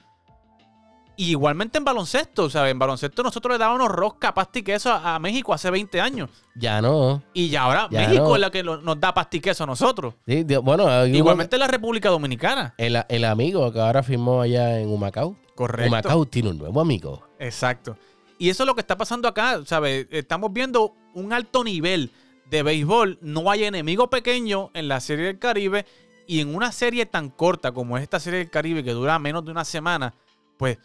Y 1.19 1.31
igualmente 1.31 1.79
en 1.79 1.85
baloncesto, 1.85 2.49
¿sabes? 2.49 2.71
En 2.71 2.79
baloncesto 2.79 3.25
nosotros 3.25 3.53
le 3.55 3.59
dábamos 3.59 3.89
rosca, 3.89 4.33
pasta 4.33 4.61
y 4.61 4.63
queso 4.63 4.93
a, 4.93 5.17
a 5.17 5.19
México 5.19 5.53
hace 5.53 5.69
20 5.69 6.01
años. 6.01 6.31
Ya 6.55 6.81
no. 6.81 7.23
Y 7.35 7.49
ya 7.49 7.63
ahora 7.63 7.89
Ya 7.91 8.03
México 8.07 8.23
no. 8.29 8.35
es 8.37 8.41
la 8.41 8.51
que 8.53 8.63
lo- 8.63 8.77
nos 8.81 9.01
da 9.01 9.13
pasta 9.13 9.37
y 9.37 9.41
queso 9.41 9.65
a 9.65 9.67
nosotros. 9.67 10.15
Sí, 10.27 10.45
Dios- 10.45 10.63
bueno, 10.63 10.85
igual- 10.85 11.15
Igualmente 11.17 11.59
la 11.59 11.67
República 11.67 12.09
Dominicana. 12.09 12.73
el, 12.79 13.03
el 13.09 13.25
amigo 13.25 13.73
que 13.73 13.81
ahora 13.81 14.05
firmó 14.05 14.41
allá 14.43 14.79
en 14.79 14.89
Humacao. 14.91 15.37
Correcto. 15.57 15.89
Humacao 15.89 16.25
tiene 16.27 16.51
un 16.51 16.59
nuevo 16.59 16.81
amigo. 16.81 17.27
Exacto. 17.41 17.99
Y 18.39 18.49
eso 18.51 18.63
es 18.63 18.67
lo 18.69 18.77
que 18.77 18.81
está 18.83 18.97
pasando 18.97 19.27
acá, 19.27 19.61
¿sabes? 19.67 20.07
Estamos 20.13 20.53
viendo 20.53 20.95
un 21.15 21.33
alto 21.33 21.65
nivel 21.65 22.13
de 22.49 22.63
béisbol. 22.63 23.19
No 23.23 23.51
hay 23.51 23.65
enemigo 23.65 24.09
pequeño 24.09 24.71
en 24.73 24.87
la 24.87 25.01
Serie 25.01 25.27
del 25.27 25.41
Caribe. 25.41 25.85
Y 26.29 26.39
en 26.41 26.55
una 26.55 26.71
serie 26.71 27.07
tan 27.07 27.31
corta 27.31 27.73
como 27.73 27.97
es 27.97 28.05
esta 28.05 28.21
Serie 28.21 28.39
del 28.39 28.51
Caribe, 28.51 28.85
que 28.85 28.93
dura 28.93 29.19
menos 29.19 29.45
de 29.45 29.51
una 29.51 29.65
semana, 29.65 30.15
pues 30.59 30.79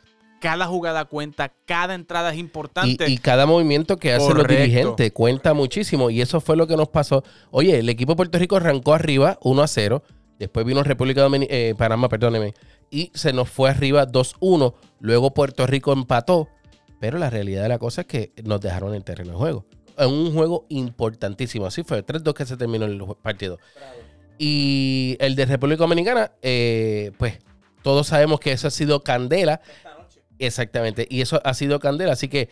cada 0.44 0.68
jugada 0.68 1.06
cuenta, 1.06 1.54
cada 1.66 1.96
entrada 1.96 2.34
es 2.34 2.38
importante. 2.38 3.10
y 3.10 3.18
cada 3.18 3.46
movimiento 3.46 3.96
que 3.96 4.12
hacen 4.12 4.36
los 4.36 4.46
dirigentes 4.46 5.14
cuenta 5.14 5.54
muchísimo. 5.54 6.10
Y 6.10 6.20
eso 6.20 6.42
fue 6.42 6.58
lo 6.58 6.68
que 6.68 6.76
nos 6.76 6.90
pasó. 6.90 7.24
Oye, 7.50 7.80
el 7.80 7.88
equipo 7.88 8.12
de 8.12 8.16
Puerto 8.18 8.38
Rico 8.38 8.58
arrancó 8.58 8.94
arriba 8.94 9.40
1 9.42 9.62
a 9.62 9.68
0. 9.68 10.04
Después 10.38 10.66
vino 10.66 10.84
República 10.84 11.22
Dominicana, 11.22 11.78
Panamá, 11.78 12.10
perdóneme. 12.10 12.54
Y 12.92 13.10
se 13.14 13.32
nos 13.32 13.50
fue 13.50 13.70
arriba 13.70 14.06
2-1. 14.06 14.74
Luego 15.00 15.34
Puerto 15.34 15.66
Rico 15.66 15.94
empató. 15.94 16.50
Pero 17.00 17.18
la 17.20 17.30
realidad 17.30 17.64
de 17.64 17.70
la 17.70 17.80
cosa 17.80 18.02
es 18.02 18.08
que 18.08 18.34
nos 18.44 18.60
dejaron 18.60 18.90
en 18.90 18.96
el 18.96 19.04
terreno 19.06 19.32
de 19.32 19.38
juego. 19.38 19.66
En 19.98 20.10
un 20.10 20.34
juego 20.34 20.66
importantísimo. 20.68 21.68
Así 21.68 21.84
fue. 21.84 22.06
3-2 22.06 22.34
que 22.34 22.46
se 22.46 22.58
terminó 22.58 22.84
el 22.84 23.02
partido. 23.22 23.60
Y 24.38 25.16
el 25.22 25.38
de 25.38 25.46
República 25.46 25.84
Dominicana, 25.84 26.34
eh, 26.42 27.14
pues 27.18 27.40
todos 27.82 28.08
sabemos 28.08 28.42
que 28.42 28.52
eso 28.52 28.68
ha 28.68 28.72
sido 28.72 29.04
candela. 29.04 29.62
Exactamente. 30.40 31.08
Y 31.10 31.22
eso 31.22 31.42
ha 31.44 31.54
sido 31.54 31.80
candela. 31.80 32.13
Así 32.13 32.28
que 32.28 32.50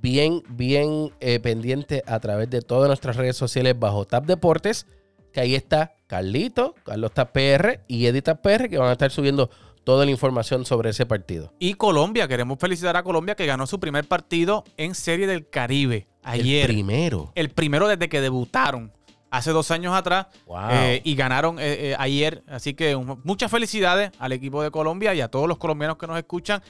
bien, 0.00 0.42
bien 0.48 1.12
eh, 1.20 1.40
pendiente 1.40 2.02
a 2.06 2.20
través 2.20 2.50
de 2.50 2.60
todas 2.62 2.88
nuestras 2.88 3.16
redes 3.16 3.36
sociales 3.36 3.78
bajo 3.78 4.04
Tap 4.06 4.26
Deportes. 4.26 4.86
Que 5.32 5.40
ahí 5.40 5.54
está 5.54 5.94
Carlito, 6.08 6.74
Carlos 6.84 7.12
Tap 7.12 7.32
PR 7.32 7.80
y 7.88 8.04
Edita 8.06 8.42
PR, 8.42 8.68
que 8.68 8.76
van 8.76 8.88
a 8.90 8.92
estar 8.92 9.10
subiendo 9.10 9.48
toda 9.82 10.04
la 10.04 10.10
información 10.10 10.66
sobre 10.66 10.90
ese 10.90 11.06
partido. 11.06 11.54
Y 11.58 11.74
Colombia, 11.74 12.28
queremos 12.28 12.58
felicitar 12.58 12.96
a 12.98 13.02
Colombia 13.02 13.34
que 13.34 13.46
ganó 13.46 13.66
su 13.66 13.80
primer 13.80 14.04
partido 14.06 14.62
en 14.76 14.94
Serie 14.94 15.26
del 15.26 15.48
Caribe 15.48 16.06
ayer. 16.22 16.66
El 16.70 16.76
primero. 16.76 17.32
El 17.34 17.48
primero 17.48 17.88
desde 17.88 18.10
que 18.10 18.20
debutaron 18.20 18.92
hace 19.30 19.52
dos 19.52 19.70
años 19.70 19.94
atrás 19.94 20.26
Wow. 20.46 20.58
eh, 20.70 21.00
y 21.02 21.14
ganaron 21.14 21.58
eh, 21.58 21.62
eh, 21.92 21.96
ayer. 21.98 22.42
Así 22.46 22.74
que 22.74 22.94
un- 22.94 23.18
muchas 23.24 23.50
felicidades 23.50 24.12
al 24.18 24.32
equipo 24.32 24.62
de 24.62 24.70
Colombia 24.70 25.14
y 25.14 25.22
a 25.22 25.28
todos 25.28 25.48
los 25.48 25.56
colombianos 25.56 25.96
que 25.96 26.06
nos 26.06 26.18
escuchan. 26.18 26.62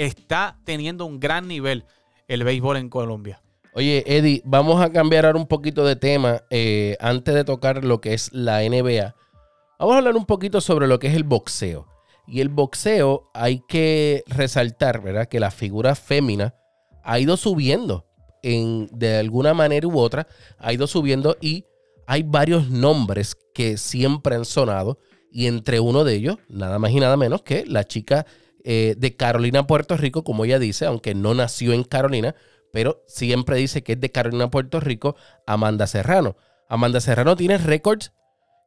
Está 0.00 0.56
teniendo 0.64 1.04
un 1.04 1.20
gran 1.20 1.46
nivel 1.46 1.84
el 2.26 2.42
béisbol 2.42 2.78
en 2.78 2.88
Colombia. 2.88 3.42
Oye, 3.74 4.02
Eddie, 4.06 4.40
vamos 4.46 4.82
a 4.82 4.90
cambiar 4.90 5.26
ahora 5.26 5.38
un 5.38 5.46
poquito 5.46 5.84
de 5.84 5.94
tema 5.94 6.40
eh, 6.48 6.96
antes 7.00 7.34
de 7.34 7.44
tocar 7.44 7.84
lo 7.84 8.00
que 8.00 8.14
es 8.14 8.32
la 8.32 8.62
NBA. 8.62 9.14
Vamos 9.78 9.94
a 9.94 9.98
hablar 9.98 10.16
un 10.16 10.24
poquito 10.24 10.62
sobre 10.62 10.86
lo 10.86 10.98
que 10.98 11.08
es 11.08 11.14
el 11.14 11.24
boxeo. 11.24 11.86
Y 12.26 12.40
el 12.40 12.48
boxeo 12.48 13.30
hay 13.34 13.60
que 13.68 14.24
resaltar, 14.26 15.02
¿verdad? 15.02 15.26
Que 15.26 15.38
la 15.38 15.50
figura 15.50 15.94
fémina 15.94 16.54
ha 17.04 17.18
ido 17.18 17.36
subiendo 17.36 18.06
en, 18.42 18.86
de 18.92 19.18
alguna 19.18 19.52
manera 19.52 19.86
u 19.86 19.98
otra, 19.98 20.26
ha 20.56 20.72
ido 20.72 20.86
subiendo 20.86 21.36
y 21.42 21.66
hay 22.06 22.22
varios 22.22 22.70
nombres 22.70 23.36
que 23.52 23.76
siempre 23.76 24.34
han 24.34 24.46
sonado. 24.46 24.98
Y 25.30 25.46
entre 25.46 25.78
uno 25.78 26.04
de 26.04 26.14
ellos, 26.14 26.38
nada 26.48 26.78
más 26.78 26.90
y 26.90 27.00
nada 27.00 27.18
menos 27.18 27.42
que 27.42 27.66
la 27.66 27.84
chica 27.84 28.24
eh, 28.64 28.94
de 28.96 29.16
Carolina, 29.16 29.66
Puerto 29.66 29.96
Rico, 29.96 30.24
como 30.24 30.44
ella 30.44 30.58
dice, 30.58 30.86
aunque 30.86 31.14
no 31.14 31.34
nació 31.34 31.72
en 31.72 31.84
Carolina, 31.84 32.34
pero 32.72 33.02
siempre 33.06 33.56
dice 33.56 33.82
que 33.82 33.92
es 33.92 34.00
de 34.00 34.10
Carolina, 34.10 34.50
Puerto 34.50 34.80
Rico, 34.80 35.16
Amanda 35.46 35.86
Serrano. 35.86 36.36
Amanda 36.68 37.00
Serrano 37.00 37.36
tiene 37.36 37.58
récords 37.58 38.12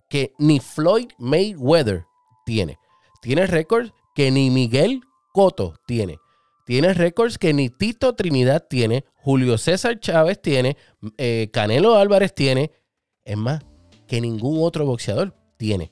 que 0.09 0.33
ni 0.37 0.59
Floyd 0.59 1.07
Mayweather 1.17 2.05
tiene. 2.45 2.77
Tiene 3.21 3.47
récords 3.47 3.93
que 4.13 4.31
ni 4.31 4.49
Miguel 4.49 5.01
Cotto 5.31 5.75
tiene. 5.85 6.19
Tiene 6.65 6.93
récords 6.93 7.37
que 7.37 7.53
ni 7.53 7.69
Tito 7.69 8.15
Trinidad 8.15 8.67
tiene, 8.69 9.05
Julio 9.15 9.57
César 9.57 9.99
Chávez 9.99 10.41
tiene, 10.41 10.77
eh, 11.17 11.49
Canelo 11.51 11.95
Álvarez 11.95 12.33
tiene. 12.33 12.71
Es 13.25 13.37
más, 13.37 13.63
que 14.07 14.21
ningún 14.21 14.59
otro 14.61 14.85
boxeador 14.85 15.35
tiene. 15.57 15.91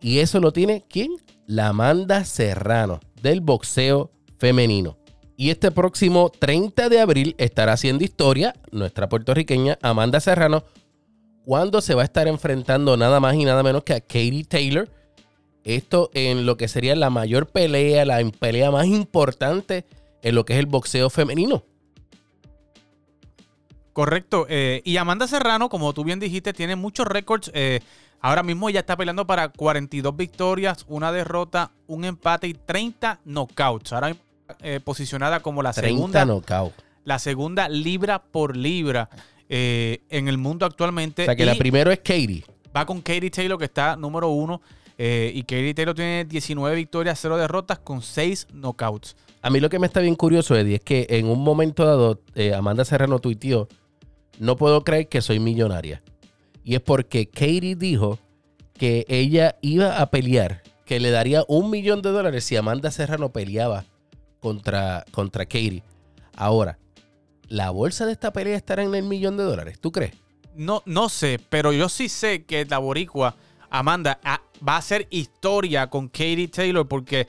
Y 0.00 0.20
eso 0.20 0.40
lo 0.40 0.52
tiene 0.52 0.84
¿quién? 0.88 1.12
La 1.46 1.68
Amanda 1.68 2.24
Serrano 2.24 3.00
del 3.22 3.40
boxeo 3.40 4.10
femenino. 4.38 4.96
Y 5.36 5.50
este 5.50 5.70
próximo 5.70 6.30
30 6.30 6.88
de 6.88 7.00
abril 7.00 7.34
estará 7.38 7.72
haciendo 7.72 8.04
historia 8.04 8.54
nuestra 8.72 9.08
puertorriqueña 9.08 9.78
Amanda 9.80 10.20
Serrano 10.20 10.64
cuando 11.44 11.80
se 11.80 11.94
va 11.94 12.02
a 12.02 12.04
estar 12.04 12.28
enfrentando 12.28 12.96
nada 12.96 13.20
más 13.20 13.34
y 13.34 13.44
nada 13.44 13.62
menos 13.62 13.84
que 13.84 13.94
a 13.94 14.00
Katie 14.00 14.44
Taylor. 14.44 14.88
Esto 15.64 16.10
en 16.14 16.46
lo 16.46 16.56
que 16.56 16.68
sería 16.68 16.94
la 16.94 17.10
mayor 17.10 17.46
pelea, 17.46 18.04
la 18.04 18.22
pelea 18.38 18.70
más 18.70 18.86
importante 18.86 19.86
en 20.22 20.34
lo 20.34 20.44
que 20.44 20.52
es 20.54 20.58
el 20.58 20.66
boxeo 20.66 21.10
femenino. 21.10 21.64
Correcto. 23.92 24.46
eh, 24.48 24.82
y 24.84 24.96
Amanda 24.96 25.26
Serrano, 25.26 25.68
como 25.68 25.92
tú 25.92 26.04
bien 26.04 26.20
dijiste, 26.20 26.52
tiene 26.52 26.76
muchos 26.76 27.06
récords. 27.06 27.50
eh, 27.54 27.80
ahora 28.20 28.42
mismo 28.42 28.68
ella 28.68 28.80
está 28.80 28.96
peleando 28.96 29.26
para 29.26 29.48
42 29.48 30.16
victorias, 30.16 30.84
una 30.88 31.10
derrota, 31.12 31.70
un 31.86 32.04
empate 32.04 32.46
y 32.48 32.54
30 32.54 33.20
knockouts. 33.24 33.92
Ahora 33.92 34.14
eh, 34.62 34.80
posicionada 34.80 35.40
como 35.40 35.62
la 35.62 35.72
30 35.72 35.88
segunda, 35.96 36.24
knockout. 36.24 36.72
la 37.04 37.18
segunda 37.18 37.68
libra 37.68 38.20
por 38.22 38.56
libra 38.56 39.08
eh, 39.48 40.02
en 40.08 40.28
el 40.28 40.38
mundo 40.38 40.66
actualmente. 40.66 41.22
O 41.22 41.24
sea 41.26 41.36
que 41.36 41.42
Y 41.42 41.46
la 41.46 41.54
primera 41.56 41.92
es 41.92 41.98
Katie. 41.98 42.44
va 42.76 42.84
con 42.86 43.00
Katie 43.00 43.30
Taylor, 43.30 43.58
que 43.58 43.64
está 43.66 43.96
número 43.96 44.28
uno. 44.28 44.60
Eh, 45.02 45.32
y 45.34 45.44
Katie 45.44 45.72
Taylor 45.72 45.94
tiene 45.94 46.26
19 46.26 46.76
victorias, 46.76 47.18
0 47.22 47.38
derrotas 47.38 47.78
con 47.78 48.02
6 48.02 48.48
knockouts. 48.52 49.16
A 49.40 49.48
mí 49.48 49.58
lo 49.58 49.70
que 49.70 49.78
me 49.78 49.86
está 49.86 50.00
bien 50.00 50.14
curioso, 50.14 50.54
Eddie, 50.54 50.74
es 50.74 50.82
que 50.82 51.06
en 51.08 51.26
un 51.26 51.42
momento 51.42 51.86
dado, 51.86 52.20
eh, 52.34 52.52
Amanda 52.52 52.84
Serrano 52.84 53.18
tuiteó, 53.18 53.66
no 54.38 54.56
puedo 54.56 54.84
creer 54.84 55.08
que 55.08 55.22
soy 55.22 55.40
millonaria. 55.40 56.02
Y 56.64 56.74
es 56.74 56.82
porque 56.82 57.30
Katie 57.30 57.76
dijo 57.76 58.18
que 58.74 59.06
ella 59.08 59.56
iba 59.62 60.02
a 60.02 60.10
pelear, 60.10 60.62
que 60.84 61.00
le 61.00 61.10
daría 61.10 61.46
un 61.48 61.70
millón 61.70 62.02
de 62.02 62.10
dólares 62.10 62.44
si 62.44 62.56
Amanda 62.56 62.90
Serrano 62.90 63.32
peleaba 63.32 63.86
contra, 64.38 65.06
contra 65.12 65.46
Katie. 65.46 65.82
Ahora, 66.36 66.78
¿la 67.48 67.70
bolsa 67.70 68.04
de 68.04 68.12
esta 68.12 68.34
pelea 68.34 68.54
estará 68.54 68.82
en 68.82 68.94
el 68.94 69.04
millón 69.04 69.38
de 69.38 69.44
dólares? 69.44 69.80
¿Tú 69.80 69.92
crees? 69.92 70.12
No, 70.54 70.82
no 70.84 71.08
sé, 71.08 71.40
pero 71.48 71.72
yo 71.72 71.88
sí 71.88 72.10
sé 72.10 72.44
que 72.44 72.66
la 72.66 72.76
boricua, 72.76 73.34
Amanda, 73.70 74.20
ah, 74.24 74.42
va 74.66 74.74
a 74.74 74.78
hacer 74.78 75.06
historia 75.10 75.88
con 75.88 76.08
Katie 76.08 76.48
Taylor 76.48 76.86
porque 76.86 77.28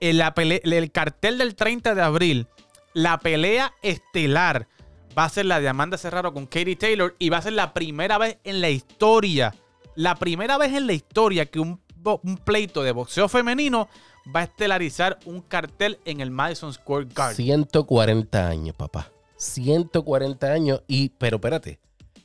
en 0.00 0.18
la 0.18 0.32
el 0.36 0.90
cartel 0.90 1.38
del 1.38 1.54
30 1.54 1.94
de 1.94 2.02
abril, 2.02 2.48
la 2.94 3.18
pelea 3.18 3.72
estelar 3.82 4.68
va 5.16 5.24
a 5.24 5.28
ser 5.28 5.46
la 5.46 5.60
de 5.60 5.68
Amanda 5.68 5.98
Serrano 5.98 6.32
con 6.32 6.46
Katie 6.46 6.76
Taylor 6.76 7.14
y 7.18 7.28
va 7.28 7.38
a 7.38 7.42
ser 7.42 7.52
la 7.52 7.72
primera 7.74 8.18
vez 8.18 8.38
en 8.44 8.60
la 8.60 8.70
historia, 8.70 9.54
la 9.94 10.16
primera 10.16 10.58
vez 10.58 10.72
en 10.72 10.86
la 10.86 10.92
historia 10.92 11.46
que 11.46 11.60
un, 11.60 11.80
un 12.22 12.36
pleito 12.38 12.82
de 12.82 12.92
boxeo 12.92 13.28
femenino 13.28 13.88
va 14.34 14.40
a 14.40 14.44
estelarizar 14.44 15.18
un 15.24 15.40
cartel 15.40 15.98
en 16.04 16.20
el 16.20 16.30
Madison 16.30 16.72
Square 16.72 17.08
Garden. 17.12 17.36
140 17.36 18.48
años, 18.48 18.74
papá. 18.76 19.10
140 19.36 20.52
años. 20.52 20.82
Y, 20.86 21.10
pero 21.10 21.36
espérate, 21.36 21.80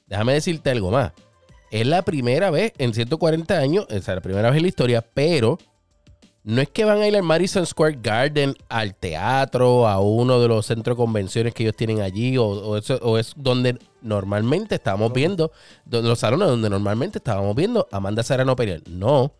déjame 0.06 0.34
decirte 0.34 0.70
algo 0.70 0.92
más. 0.92 1.12
Es 1.72 1.86
la 1.86 2.02
primera 2.04 2.50
vez 2.50 2.74
en 2.78 2.94
140 2.94 3.58
años, 3.58 3.86
sea, 4.02 4.16
la 4.16 4.22
primera 4.22 4.50
vez 4.50 4.58
en 4.58 4.64
la 4.64 4.68
historia, 4.70 5.02
pero 5.14 5.58
no 6.44 6.62
es 6.62 6.70
que 6.70 6.86
van 6.86 7.00
a 7.00 7.08
ir 7.10 7.16
al 7.18 7.24
Madison 7.24 7.66
Square 7.66 8.00
Garden 8.02 8.56
al 8.70 8.96
teatro, 8.96 9.86
a 9.86 10.00
uno 10.00 10.40
de 10.40 10.48
los 10.48 10.66
centros 10.66 10.96
de 10.96 11.04
convenciones 11.04 11.54
que 11.54 11.64
ellos 11.64 11.76
tienen 11.76 12.00
allí, 12.00 12.38
o, 12.38 12.46
o 12.46 12.78
eso- 12.78 13.00
o 13.02 13.18
es 13.18 13.34
donde 13.36 13.78
normalmente 14.02 14.76
estábamos 14.76 15.12
viendo, 15.12 15.52
donde 15.86 16.08
los 16.08 16.20
salones 16.20 16.48
donde 16.48 16.70
normalmente 16.70 17.18
estábamos 17.18 17.54
viendo 17.54 17.86
a 17.92 17.98
Amanda 17.98 18.24
Serrano 18.24 18.56
pelear. 18.56 18.82
No, 18.90 19.34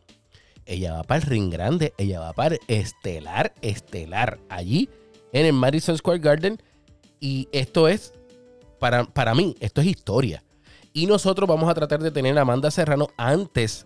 ella 0.66 0.96
va 0.96 1.04
para 1.04 1.22
el 1.22 1.28
ring 1.28 1.50
grande, 1.50 1.94
ella 1.98 2.20
va 2.20 2.34
para 2.34 2.56
el 2.56 2.62
estelar, 2.68 3.54
estelar, 3.62 4.38
allí 4.50 4.90
en 5.32 5.46
el 5.46 5.54
Madison 5.54 5.98
Square 5.98 6.20
Garden. 6.20 6.62
Y 7.22 7.48
esto 7.54 7.88
es, 7.88 8.14
para, 8.80 9.06
para 9.06 9.34
mí, 9.34 9.56
esto 9.62 9.80
es 9.80 9.88
historia. 9.88 10.44
Y 10.98 11.06
nosotros 11.06 11.48
vamos 11.48 11.70
a 11.70 11.76
tratar 11.76 12.02
de 12.02 12.10
tener 12.10 12.40
a 12.40 12.42
Amanda 12.42 12.72
Serrano 12.72 13.10
antes 13.18 13.86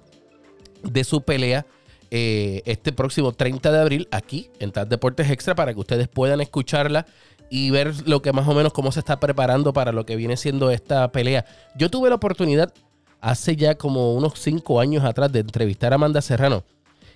de 0.81 1.03
su 1.03 1.23
pelea 1.23 1.65
eh, 2.09 2.61
este 2.65 2.93
próximo 2.93 3.33
30 3.33 3.69
de 3.69 3.81
abril 3.81 4.07
aquí 4.11 4.49
en 4.61 4.71
TAD 4.71 4.87
Deportes 4.87 5.29
Extra 5.29 5.53
para 5.53 5.73
que 5.73 5.81
ustedes 5.81 6.07
puedan 6.07 6.39
escucharla 6.39 7.05
y 7.49 7.69
ver 7.69 8.07
lo 8.07 8.21
que 8.21 8.31
más 8.31 8.47
o 8.47 8.53
menos 8.53 8.71
cómo 8.71 8.93
se 8.93 8.99
está 8.99 9.19
preparando 9.19 9.73
para 9.73 9.91
lo 9.91 10.05
que 10.05 10.15
viene 10.15 10.37
siendo 10.37 10.71
esta 10.71 11.11
pelea. 11.11 11.43
Yo 11.75 11.91
tuve 11.91 12.07
la 12.07 12.15
oportunidad 12.15 12.73
hace 13.19 13.57
ya 13.57 13.75
como 13.75 14.13
unos 14.13 14.39
5 14.39 14.79
años 14.79 15.03
atrás 15.03 15.33
de 15.33 15.41
entrevistar 15.41 15.91
a 15.91 15.95
Amanda 15.95 16.21
Serrano 16.21 16.63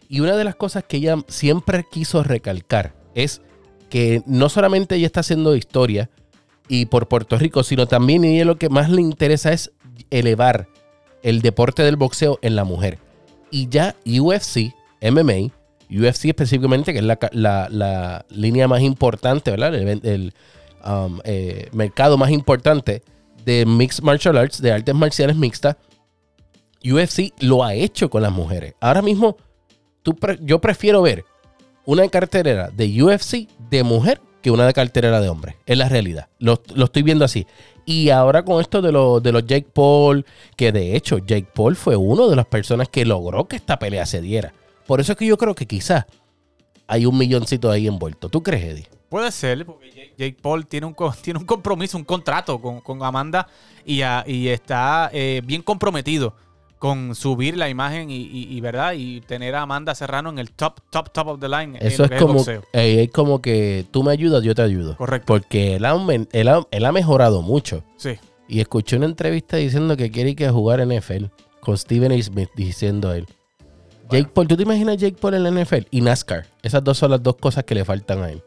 y 0.10 0.20
una 0.20 0.36
de 0.36 0.44
las 0.44 0.56
cosas 0.56 0.84
que 0.84 0.98
ella 0.98 1.16
siempre 1.30 1.86
quiso 1.90 2.22
recalcar 2.22 2.94
es 3.14 3.42
que 3.90 4.24
no 4.26 4.50
solamente 4.50 4.96
ella 4.96 5.06
está 5.06 5.22
haciendo 5.22 5.56
historia 5.56 6.10
y 6.68 6.88
por 6.88 7.08
Puerto 7.08 7.38
Rico, 7.38 7.64
sino 7.64 7.88
también 7.88 8.26
ella 8.26 8.44
lo 8.44 8.58
que 8.58 8.70
más 8.70 8.90
le 8.90 9.02
interesa 9.02 9.54
es 9.54 9.72
elevar 10.10 10.68
el 11.24 11.42
deporte 11.42 11.84
del 11.84 11.96
boxeo 11.96 12.40
en 12.42 12.56
la 12.56 12.64
mujer. 12.64 13.00
Y 13.52 13.68
ya 13.70 13.96
UFC, 14.06 14.74
MMA, 15.02 15.52
UFC 15.90 16.26
específicamente, 16.26 16.94
que 16.94 17.00
es 17.00 17.06
la, 17.06 17.18
la- 17.32 17.68
la 17.70 18.26
línea 18.30 18.68
más 18.68 18.82
importante, 18.82 19.52
¿verdad? 19.52 19.74
El, 19.76 20.34
um, 20.86 21.20
eh, 21.24 21.70
mercado 21.74 22.18
más 22.18 22.32
importante 22.32 23.02
de 23.46 23.66
Mixed 23.66 24.04
Martial 24.04 24.38
Arts, 24.38 24.62
de 24.62 24.72
artes 24.72 24.96
marciales 24.96 25.36
mixtas, 25.36 25.76
UFC 26.84 27.34
lo 27.40 27.64
ha 27.64 27.74
hecho 27.74 28.10
con 28.10 28.22
las 28.22 28.32
mujeres. 28.32 28.76
Ahora 28.80 29.02
mismo, 29.02 29.38
tú 30.04 30.16
yo 30.42 30.60
prefiero 30.62 31.02
ver 31.02 31.26
una 31.86 32.08
cartelera 32.10 32.70
de 32.70 33.02
UFC 33.04 33.48
de 33.70 33.84
mujer 33.84 34.22
que 34.42 34.52
una 34.52 34.68
de 34.68 34.74
cartelera 34.74 35.20
de 35.22 35.30
hombre. 35.30 35.58
Es 35.66 35.78
la 35.78 35.90
realidad. 35.90 36.28
Lo, 36.40 36.62
lo 36.76 36.86
estoy 36.86 37.02
viendo 37.04 37.26
así. 37.26 37.48
Y 37.86 38.10
ahora 38.10 38.44
con 38.44 38.60
esto 38.62 38.82
de, 38.82 38.92
lo- 38.92 39.20
de 39.20 39.32
los 39.32 39.46
Jake 39.46 39.68
Paul, 39.72 40.26
que 40.56 40.72
de 40.72 40.96
hecho 40.96 41.20
Jake 41.20 41.48
Paul 41.54 41.76
fue 41.76 41.96
uno 41.96 42.28
de 42.28 42.36
las 42.36 42.46
personas 42.48 42.90
que 42.90 43.06
logró 43.06 43.48
que 43.48 43.56
esta 43.58 43.78
pelea 43.78 44.06
se 44.06 44.22
diera. 44.22 44.54
Por 44.88 45.00
eso 45.02 45.12
es 45.12 45.18
que 45.18 45.26
yo 45.26 45.38
creo 45.38 45.54
que 45.56 45.66
quizás 45.68 46.06
hay 46.88 47.06
un 47.06 47.18
milloncito 47.18 47.70
ahí 47.72 47.88
envuelto. 47.88 48.30
¿Tú 48.30 48.42
crees, 48.44 48.64
Eddie? 48.64 48.88
Puede 49.10 49.32
ser, 49.32 49.66
porque 49.66 50.12
Jake- 50.18 50.38
Paul 50.42 50.66
tiene 50.68 50.88
un, 50.88 50.96
tiene 51.22 51.40
un 51.40 51.46
compromiso, 51.46 51.98
un 51.98 52.04
contrato 52.04 52.60
con, 52.60 52.82
con 52.82 53.04
Amanda 53.04 53.48
y, 53.86 54.02
a- 54.02 54.24
y 54.28 54.48
está 54.48 55.10
eh, 55.14 55.42
bien 55.46 55.62
comprometido 55.62 56.36
con 56.80 57.16
subir 57.16 57.58
la 57.58 57.70
imagen 57.70 58.10
y, 58.12 58.18
y- 58.18 58.48
y, 58.56 58.62
verdad 58.62 58.94
y 58.94 59.22
tener 59.22 59.56
a 59.56 59.62
Amanda 59.64 59.96
Serrano 59.96 60.30
en 60.30 60.40
el 60.40 60.52
top, 60.52 60.82
top, 60.90 61.10
top 61.12 61.28
of 61.28 61.40
the 61.40 61.48
line. 61.50 61.78
en 61.80 61.88
Eso 61.88 62.06
lo 62.06 62.14
es 62.16 62.22
como, 62.22 62.34
boxeo. 62.36 62.64
es 62.74 63.12
como 63.12 63.42
que 63.42 63.86
tú 63.92 64.04
me 64.04 64.12
ayudas, 64.12 64.44
yo 64.44 64.54
te 64.54 64.62
ayudo. 64.62 64.96
Correcto. 64.98 65.26
Porque 65.26 65.76
él 65.78 65.86
ha, 65.86 65.96
él 66.32 66.48
ha- 66.48 66.68
él 66.70 66.86
ha 66.86 66.92
mejorado 66.92 67.42
mucho. 67.42 67.84
Sí. 67.98 68.12
Y 68.48 68.60
escuché 68.60 68.98
una 68.98 69.06
entrevista 69.08 69.58
diciendo 69.58 69.98
que 69.98 70.12
quiere 70.12 70.36
que 70.36 70.50
jugar 70.50 70.80
NFL 70.86 71.26
con 71.62 71.78
Steven 71.78 72.12
A. 72.12 72.22
Smith 72.22 72.50
diciendo 72.56 73.12
él. 73.14 73.26
Jake 74.12 74.30
Paul, 74.32 74.48
¿tú 74.48 74.56
te 74.56 74.62
imaginas 74.64 74.98
Jake 74.98 75.18
Paul 75.20 75.34
en 75.34 75.44
la 75.44 75.50
NFL? 75.50 75.88
Y 75.90 76.02
NASCAR. 76.02 76.46
Esas 76.62 76.84
dos 76.84 76.98
son 77.00 77.10
las 77.10 77.24
dos 77.24 77.38
cosas 77.38 77.64
que 77.64 77.74
le 77.74 77.84
faltan 77.84 78.22
a 78.22 78.30
él. 78.30 78.44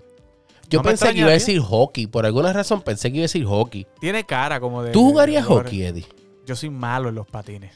Yo 0.70 0.78
No 0.80 0.82
pensé 0.84 1.12
que 1.12 1.18
iba 1.20 1.30
a 1.30 1.32
decir 1.32 1.58
hockey. 1.60 2.06
Por 2.06 2.26
alguna 2.26 2.52
razón 2.52 2.82
pensé 2.82 3.10
que 3.10 3.16
iba 3.16 3.22
a 3.22 3.24
decir 3.24 3.44
hockey. 3.44 3.86
Tiene 4.00 4.24
cara 4.24 4.60
como 4.60 4.82
de. 4.84 4.92
¿Tú 4.92 5.00
jugarías 5.10 5.42
de 5.42 5.48
hockey, 5.52 5.82
Eddie? 5.82 6.06
Yo 6.46 6.54
soy 6.54 6.70
malo 6.70 7.08
en 7.08 7.16
los 7.16 7.26
patines. 7.26 7.72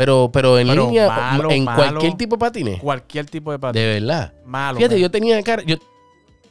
Pero, 0.00 0.30
pero 0.32 0.58
en 0.58 0.68
Pero 0.68 0.86
línea, 0.86 1.08
malo, 1.08 1.50
en 1.50 1.64
malo. 1.64 1.76
cualquier 1.82 2.14
tipo 2.16 2.36
de 2.36 2.40
patines. 2.40 2.80
Cualquier 2.80 3.26
tipo 3.26 3.52
de 3.52 3.58
patines. 3.58 3.84
De 3.86 4.00
verdad. 4.00 4.32
Malo. 4.46 4.78
Fíjate, 4.78 4.94
man. 4.94 5.02
yo 5.02 5.10
tenía 5.10 5.42
cara, 5.42 5.62
yo, 5.66 5.76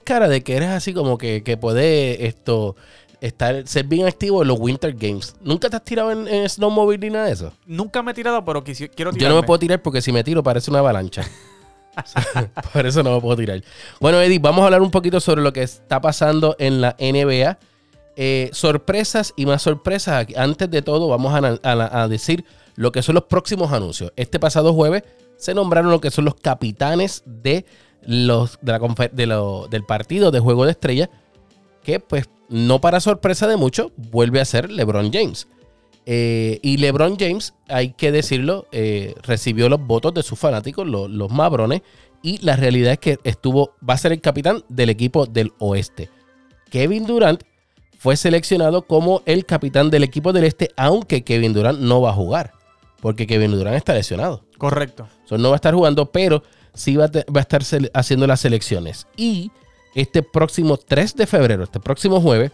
cara 0.04 0.28
de 0.28 0.44
que 0.44 0.56
eres 0.56 0.70
así 0.70 0.94
como 0.94 1.18
que, 1.18 1.42
que 1.42 1.58
puede 1.58 2.28
esto 2.28 2.76
estar, 3.22 3.68
ser 3.68 3.86
bien 3.88 4.06
activo 4.06 4.44
en 4.44 4.50
los 4.50 4.60
Winter 4.60 4.94
Games. 4.94 5.36
¿Nunca 5.42 5.68
te 5.68 5.78
has 5.78 5.84
tirado 5.84 6.12
en, 6.12 6.28
en 6.28 6.48
snowmobile 6.48 7.00
ni 7.00 7.10
nada 7.12 7.26
de 7.26 7.32
eso? 7.32 7.52
Nunca 7.66 8.04
me 8.04 8.12
he 8.12 8.14
tirado, 8.14 8.46
pero 8.46 8.64
quisi- 8.64 8.92
quiero 8.96 9.10
Yo 9.10 9.18
tirarme. 9.18 9.36
no 9.38 9.42
me 9.42 9.48
puedo 9.48 9.58
tirar 9.58 9.82
porque 9.82 10.04
si 10.04 10.12
me 10.12 10.24
tiro 10.24 10.44
parece 10.44 10.70
una 10.70 10.80
avalancha. 10.82 11.24
Por 12.74 12.86
eso 12.86 13.02
no 13.04 13.16
me 13.16 13.22
puedo 13.22 13.36
tirar. 13.36 13.64
Bueno, 14.00 14.22
Eddie, 14.22 14.38
vamos 14.40 14.62
a 14.62 14.66
hablar 14.66 14.82
un 14.84 14.92
poquito 14.92 15.20
sobre 15.20 15.42
lo 15.42 15.52
que 15.52 15.64
está 15.64 16.00
pasando 16.00 16.56
en 16.60 16.82
la 16.82 16.96
NBA. 17.00 17.58
Eh, 18.16 18.50
sorpresas 18.54 19.34
y 19.36 19.46
más 19.46 19.62
sorpresas. 19.64 20.28
Antes 20.38 20.70
de 20.70 20.82
todo, 20.82 21.08
vamos 21.08 21.34
a, 21.34 21.60
a- 21.68 22.04
a 22.04 22.08
decir 22.08 22.46
lo 22.80 22.94
que 22.94 23.02
son 23.02 23.16
los 23.16 23.26
próximos 23.26 23.74
anuncios. 23.74 24.14
Este 24.16 24.40
pasado 24.40 24.74
jueves 24.74 25.04
se 25.36 25.54
nombraron 25.54 25.92
lo 25.92 26.00
que 26.00 26.12
son 26.12 26.24
los 26.24 26.36
capitanes 26.36 27.24
de 27.26 27.66
los, 28.04 28.58
de 28.62 28.72
la 28.72 29.10
de 29.12 29.26
lo- 29.26 29.68
del 29.70 29.84
partido 29.84 30.32
de 30.32 30.40
Juego 30.40 30.64
de 30.64 30.72
Estrellas. 30.72 31.10
Que, 31.84 32.00
pues, 32.00 32.30
no 32.48 32.80
para 32.80 33.02
sorpresa 33.02 33.48
de 33.48 33.58
muchos, 33.58 33.92
vuelve 33.98 34.40
a 34.40 34.46
ser 34.46 34.72
LeBron 34.72 35.12
James. 35.12 35.50
Eh, 36.06 36.60
y 36.62 36.78
LeBron 36.78 37.18
James, 37.20 37.54
hay 37.68 37.90
que 37.92 38.14
decirlo, 38.14 38.66
eh, 38.72 39.14
recibió 39.24 39.68
los 39.68 39.86
votos 39.86 40.14
de 40.14 40.24
sus 40.24 40.40
fanáticos, 40.40 40.88
lo- 40.88 41.10
los 41.10 41.30
mabrones, 41.32 41.82
y 42.24 42.38
la 42.46 42.56
realidad 42.56 42.94
es 42.94 43.00
que 43.00 43.18
estuvo, 43.26 43.74
va 43.88 43.96
a 43.96 43.98
ser 43.98 44.14
el 44.14 44.22
capitán 44.22 44.64
del 44.70 44.90
equipo 44.90 45.26
del 45.26 45.52
oeste. 45.60 46.10
Kevin 46.70 47.06
Durant 47.06 47.44
fue 47.98 48.16
seleccionado 48.16 48.84
como 48.84 49.22
el 49.26 49.46
capitán 49.46 49.90
del 49.90 50.04
equipo 50.04 50.32
del 50.32 50.46
este, 50.46 50.70
aunque 50.78 51.24
Kevin 51.26 51.52
Durant 51.52 51.80
no 51.80 52.00
va 52.02 52.12
a 52.12 52.14
jugar, 52.14 52.54
porque 53.02 53.28
Kevin 53.28 53.52
Durant 53.52 53.78
está 53.78 53.94
lesionado. 53.94 54.46
Correcto. 54.58 55.08
So, 55.26 55.38
no 55.38 55.50
va 55.50 55.56
a 55.56 55.58
estar 55.58 55.74
jugando, 55.74 56.12
pero 56.12 56.44
sí 56.74 56.96
va 56.96 57.06
a, 57.06 57.10
va 57.10 57.40
a 57.40 57.42
estar 57.42 57.62
haciendo 57.94 58.28
las 58.28 58.40
selecciones. 58.42 59.08
Y 59.16 59.52
este 59.96 60.24
próximo 60.24 60.78
3 60.78 61.16
de 61.16 61.28
febrero, 61.28 61.64
este 61.64 61.80
próximo 61.80 62.22
jueves, 62.22 62.52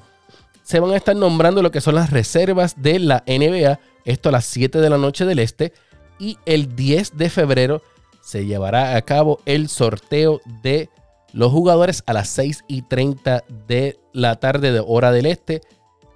se 0.64 0.80
van 0.80 0.92
a 0.92 0.98
estar 0.98 1.16
nombrando 1.16 1.62
lo 1.62 1.72
que 1.72 1.82
son 1.82 1.96
las 1.96 2.10
reservas 2.10 2.82
de 2.82 3.00
la 3.00 3.24
NBA. 3.28 3.80
Esto 4.04 4.30
a 4.30 4.32
las 4.32 4.46
7 4.46 4.80
de 4.80 4.90
la 4.90 4.98
noche 4.98 5.26
del 5.26 5.40
este. 5.40 5.74
Y 6.20 6.38
el 6.46 6.76
10 6.76 7.18
de 7.18 7.30
febrero 7.30 7.82
se 8.22 8.46
llevará 8.46 8.96
a 8.96 9.02
cabo 9.04 9.40
el 9.46 9.70
sorteo 9.70 10.42
de 10.64 10.90
los 11.34 11.52
jugadores 11.52 12.02
a 12.08 12.14
las 12.14 12.30
6 12.30 12.64
y 12.68 12.82
30 12.82 13.44
de 13.68 14.00
la 14.14 14.38
tarde 14.38 14.72
de 14.72 14.82
hora 14.86 15.12
del 15.12 15.28
este. 15.28 15.62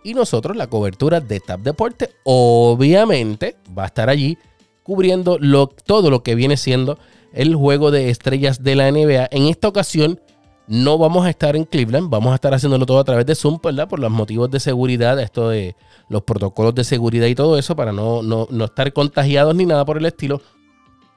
Y 0.04 0.14
nosotros, 0.14 0.56
la 0.56 0.68
cobertura 0.68 1.20
de 1.20 1.40
Tap 1.40 1.62
Deporte, 1.62 2.12
obviamente 2.24 3.58
va 3.78 3.84
a 3.84 3.88
estar 3.88 4.10
allí 4.10 4.38
cubriendo 4.84 5.38
todo 5.86 6.10
lo 6.10 6.24
que 6.24 6.36
viene 6.36 6.58
siendo 6.58 6.98
el 7.34 7.56
juego 7.56 7.92
de 7.92 8.10
estrellas 8.10 8.64
de 8.64 8.76
la 8.76 8.92
NBA. 8.92 9.28
En 9.32 9.44
esta 9.44 9.68
ocasión 9.68 10.20
no 10.68 10.98
vamos 10.98 11.26
a 11.26 11.30
estar 11.30 11.56
en 11.56 11.66
Cleveland, 11.66 12.10
vamos 12.10 12.32
a 12.32 12.36
estar 12.36 12.54
haciéndolo 12.54 12.86
todo 12.86 13.00
a 13.00 13.04
través 13.04 13.26
de 13.26 13.36
Zoom, 13.36 13.60
¿verdad? 13.62 13.88
Por 13.88 14.00
los 14.00 14.12
motivos 14.12 14.50
de 14.50 14.60
seguridad, 14.60 15.20
esto 15.20 15.50
de 15.50 15.76
los 16.10 16.24
protocolos 16.24 16.76
de 16.76 16.84
seguridad 16.84 17.28
y 17.28 17.36
todo 17.36 17.58
eso, 17.58 17.76
para 17.76 17.92
no, 17.92 18.22
no, 18.22 18.48
no 18.50 18.66
estar 18.66 18.92
contagiados 18.94 19.56
ni 19.56 19.66
nada 19.66 19.84
por 19.86 19.98
el 19.98 20.06
estilo. 20.06 20.42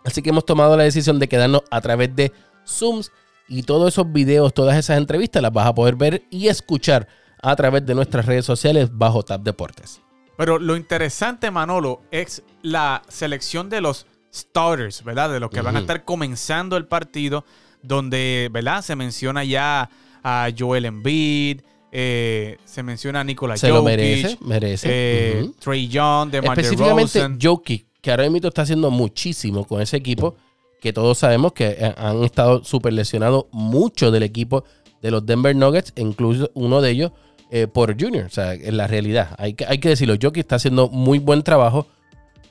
Así 0.04 0.22
que 0.22 0.30
hemos 0.30 0.44
tomado 0.44 0.76
la 0.76 0.84
decisión 0.84 1.18
de 1.18 1.28
quedarnos 1.28 1.62
a 1.70 1.80
través 1.80 2.14
de 2.16 2.32
Zooms 2.66 3.12
y 3.48 3.62
todos 3.62 3.92
esos 3.92 4.10
videos, 4.10 4.54
todas 4.54 4.76
esas 4.76 4.98
entrevistas 4.98 5.42
las 5.42 5.52
vas 5.52 5.66
a 5.66 5.74
poder 5.74 5.96
ver 5.96 6.24
y 6.30 6.48
escuchar 6.48 7.06
a 7.42 7.56
través 7.56 7.84
de 7.84 7.94
nuestras 7.94 8.24
redes 8.26 8.44
sociales 8.44 8.88
bajo 8.92 9.22
Tap 9.24 9.42
Deportes. 9.42 10.00
Pero 10.36 10.58
lo 10.58 10.76
interesante, 10.76 11.50
Manolo, 11.50 12.02
es 12.10 12.42
la 12.62 13.02
selección 13.08 13.68
de 13.68 13.80
los 13.80 14.06
starters, 14.32 15.04
¿verdad? 15.04 15.30
De 15.30 15.40
los 15.40 15.50
que 15.50 15.60
van 15.60 15.76
a 15.76 15.80
estar 15.80 16.04
comenzando 16.04 16.76
el 16.76 16.86
partido, 16.86 17.44
donde, 17.82 18.48
¿verdad? 18.50 18.82
Se 18.82 18.96
menciona 18.96 19.44
ya 19.44 19.90
a 20.22 20.48
Joel 20.56 20.86
Embiid, 20.86 21.60
eh, 21.90 22.56
se 22.64 22.82
menciona 22.82 23.20
a 23.20 23.24
Nikola 23.24 23.56
Se 23.56 23.68
Jokic, 23.68 23.76
lo 23.76 23.82
merece, 23.84 24.38
merece. 24.40 24.88
eh. 24.90 25.50
Trey 25.58 25.88
Young, 25.88 26.30
DeMar 26.30 26.58
Específicamente 26.58 27.18
DeRozan. 27.18 27.38
Jokic, 27.42 27.86
que 28.00 28.10
ahora 28.10 28.30
mismo 28.30 28.48
está 28.48 28.62
haciendo 28.62 28.90
muchísimo 28.90 29.66
con 29.66 29.82
ese 29.82 29.98
equipo, 29.98 30.36
que 30.80 30.92
todos 30.92 31.18
sabemos 31.18 31.52
que 31.52 31.76
eh, 31.78 31.94
han 31.98 32.24
estado 32.24 32.64
súper 32.64 32.94
lesionados 32.94 33.44
mucho 33.52 34.10
del 34.10 34.22
equipo 34.22 34.64
de 35.02 35.10
los 35.10 35.26
Denver 35.26 35.54
Nuggets, 35.54 35.92
incluso 35.96 36.50
uno 36.54 36.80
de 36.80 36.90
ellos 36.90 37.12
eh, 37.54 37.66
por 37.68 38.00
Junior. 38.00 38.24
O 38.24 38.30
sea, 38.30 38.54
en 38.54 38.76
la 38.76 38.86
realidad, 38.88 39.36
hay 39.38 39.54
que, 39.54 39.64
hay 39.66 39.78
que 39.78 39.90
decirlo, 39.90 40.14
Jokic 40.20 40.38
está 40.38 40.56
haciendo 40.56 40.88
muy 40.88 41.18
buen 41.20 41.42
trabajo, 41.42 41.86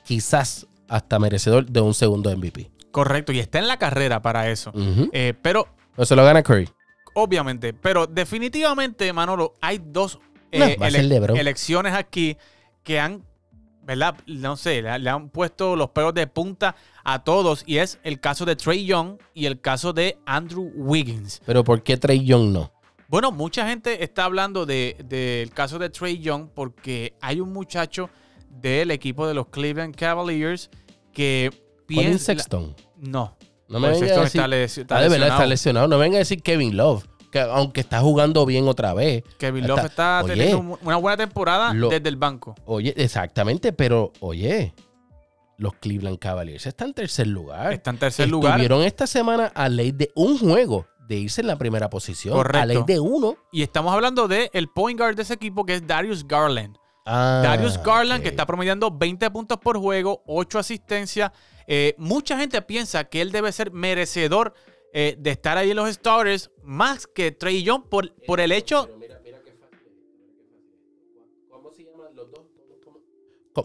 quizás 0.04 0.66
hasta 0.88 1.18
merecedor 1.18 1.66
de 1.66 1.80
un 1.80 1.92
segundo 1.94 2.34
MVP. 2.34 2.70
Correcto, 2.90 3.32
y 3.32 3.38
está 3.38 3.58
en 3.58 3.68
la 3.68 3.78
carrera 3.78 4.20
para 4.22 4.50
eso. 4.50 4.72
Eh, 5.12 5.34
pero 5.42 5.66
Pero 5.96 6.06
se 6.06 6.14
lo 6.16 6.24
gana 6.24 6.42
Curry. 6.42 6.68
Obviamente, 7.14 7.72
pero 7.74 8.06
definitivamente, 8.06 9.12
Manolo, 9.12 9.54
hay 9.60 9.80
dos 9.84 10.18
eh, 10.50 10.76
No, 10.78 10.86
ele- 10.86 11.40
elecciones 11.40 11.94
aquí 11.94 12.36
que 12.82 13.00
han, 13.00 13.22
¿verdad? 13.82 14.14
No 14.26 14.56
sé, 14.56 14.82
le, 14.82 14.98
le 14.98 15.10
han 15.10 15.28
puesto 15.30 15.76
los 15.76 15.90
pelos 15.90 16.12
de 16.14 16.26
punta 16.26 16.74
a 17.04 17.24
todos 17.24 17.64
y 17.66 17.78
es 17.78 17.98
el 18.04 18.20
caso 18.20 18.44
de 18.44 18.56
Trey 18.56 18.84
Young 18.84 19.16
y 19.34 19.46
el 19.46 19.60
caso 19.60 19.92
de 19.92 20.18
Andrew 20.26 20.70
Wiggins. 20.74 21.40
Pero 21.46 21.64
¿por 21.64 21.82
qué 21.82 21.96
Trey 21.96 22.24
Young 22.24 22.52
no? 22.52 22.70
Bueno, 23.12 23.30
mucha 23.30 23.68
gente 23.68 24.02
está 24.02 24.24
hablando 24.24 24.64
de- 24.64 24.96
del 25.04 25.50
caso 25.52 25.78
de 25.78 25.90
Trey 25.90 26.18
Young 26.18 26.48
porque 26.54 27.14
hay 27.20 27.40
un 27.40 27.52
muchacho 27.52 28.08
del 28.48 28.90
equipo 28.90 29.26
de 29.26 29.34
los 29.34 29.48
Cleveland 29.48 29.94
Cavaliers 29.94 30.70
que 31.12 31.50
piensa... 31.86 32.32
Sexton. 32.32 32.74
No. 32.96 33.36
No 33.68 33.80
me 33.80 33.90
venga 33.90 34.06
a 34.06 34.20
decir... 34.22 34.40
está 34.40 34.56
está 34.64 34.96
Ah, 34.96 35.02
de 35.02 35.08
verdad 35.10 35.28
está 35.28 35.44
lesionado. 35.44 35.46
lesionado. 35.46 35.88
No 35.88 35.98
venga 35.98 36.16
a 36.16 36.18
decir 36.20 36.42
Kevin 36.42 36.74
Love, 36.74 37.04
que 37.30 37.40
aunque 37.40 37.82
está 37.82 38.00
jugando 38.00 38.46
bien 38.46 38.66
otra 38.66 38.94
vez. 38.94 39.22
Kevin 39.38 39.66
Love 39.68 39.84
está 39.84 40.22
teniendo 40.26 40.78
una 40.80 40.96
buena 40.96 41.18
temporada 41.18 41.74
lo- 41.74 41.90
desde 41.90 42.08
el 42.08 42.16
banco. 42.16 42.54
Oye, 42.64 42.94
exactamente, 42.96 43.74
pero 43.74 44.10
oye, 44.20 44.72
los 45.58 45.74
Cleveland 45.74 46.18
Cavaliers 46.18 46.64
están 46.66 46.88
en 46.88 46.94
tercer 46.94 47.26
lugar. 47.26 47.74
Está 47.74 47.90
en 47.90 47.98
tercer 47.98 48.26
lugar. 48.30 48.52
Estuvieron 48.52 48.82
esta 48.82 49.06
semana 49.06 49.52
a 49.54 49.68
ley 49.68 49.92
de 49.92 50.10
un 50.14 50.38
juego 50.38 50.86
de 51.12 51.18
irse 51.18 51.42
en 51.42 51.46
la 51.46 51.56
primera 51.56 51.90
posición. 51.90 52.34
Correcto. 52.34 52.62
A 52.62 52.66
ley 52.66 52.82
de 52.86 52.98
uno. 52.98 53.36
Y 53.52 53.62
estamos 53.62 53.92
hablando 53.92 54.28
del 54.28 54.48
el 54.54 54.68
point 54.68 54.98
guard 54.98 55.14
de 55.14 55.22
ese 55.22 55.34
equipo 55.34 55.66
que 55.66 55.74
es 55.74 55.86
Darius 55.86 56.26
Garland. 56.26 56.78
Ah, 57.04 57.42
Darius 57.44 57.82
Garland, 57.82 58.22
que 58.22 58.30
está 58.30 58.46
promediando 58.46 58.90
20 58.90 59.30
puntos 59.30 59.58
por 59.58 59.78
juego, 59.78 60.22
8 60.26 60.58
asistencias. 60.58 61.30
Eh, 61.66 61.94
mucha 61.98 62.38
gente 62.38 62.62
piensa 62.62 63.04
que 63.04 63.20
él 63.20 63.30
debe 63.30 63.52
ser 63.52 63.72
merecedor 63.72 64.54
eh, 64.94 65.16
de 65.18 65.30
estar 65.30 65.58
ahí 65.58 65.70
en 65.70 65.76
los 65.76 65.92
starters 65.92 66.50
más 66.62 67.06
que 67.06 67.30
Trey 67.30 67.62
Young 67.62 67.82
por, 67.90 68.14
por 68.26 68.40
el 68.40 68.50
hecho. 68.50 68.88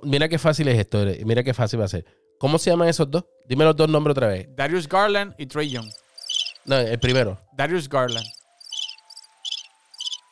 Mira 0.04 0.28
qué 0.28 0.38
fácil 0.38 0.68
es 0.68 0.78
esto. 0.78 1.06
Mira 1.24 1.44
qué 1.44 1.54
fácil 1.54 1.80
va 1.80 1.86
a 1.86 1.88
ser. 1.88 2.04
¿Cómo 2.40 2.58
se 2.58 2.72
llaman 2.72 2.90
esos 2.90 3.10
dos? 3.10 3.24
Dime 3.48 3.64
los 3.64 3.76
dos 3.76 3.88
nombres 3.88 4.12
otra 4.12 4.28
vez. 4.28 4.50
Darius 4.54 4.88
Garland 4.88 5.34
y 5.38 5.46
Trey 5.46 5.70
Young. 5.70 5.90
No, 6.68 6.78
el 6.78 7.00
primero. 7.00 7.40
Darius 7.56 7.90
Garland. 7.90 8.26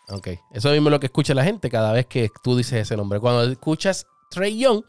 Ok. 0.09 0.27
Eso 0.53 0.69
mismo 0.71 0.89
es 0.89 0.91
lo 0.91 0.99
que 0.99 1.07
escucha 1.07 1.33
la 1.33 1.43
gente 1.43 1.69
cada 1.69 1.91
vez 1.91 2.05
que 2.05 2.29
tú 2.43 2.55
dices 2.55 2.73
ese 2.81 2.95
nombre. 2.95 3.19
Cuando 3.19 3.43
escuchas 3.51 4.05
Trey 4.29 4.57
Young, 4.59 4.83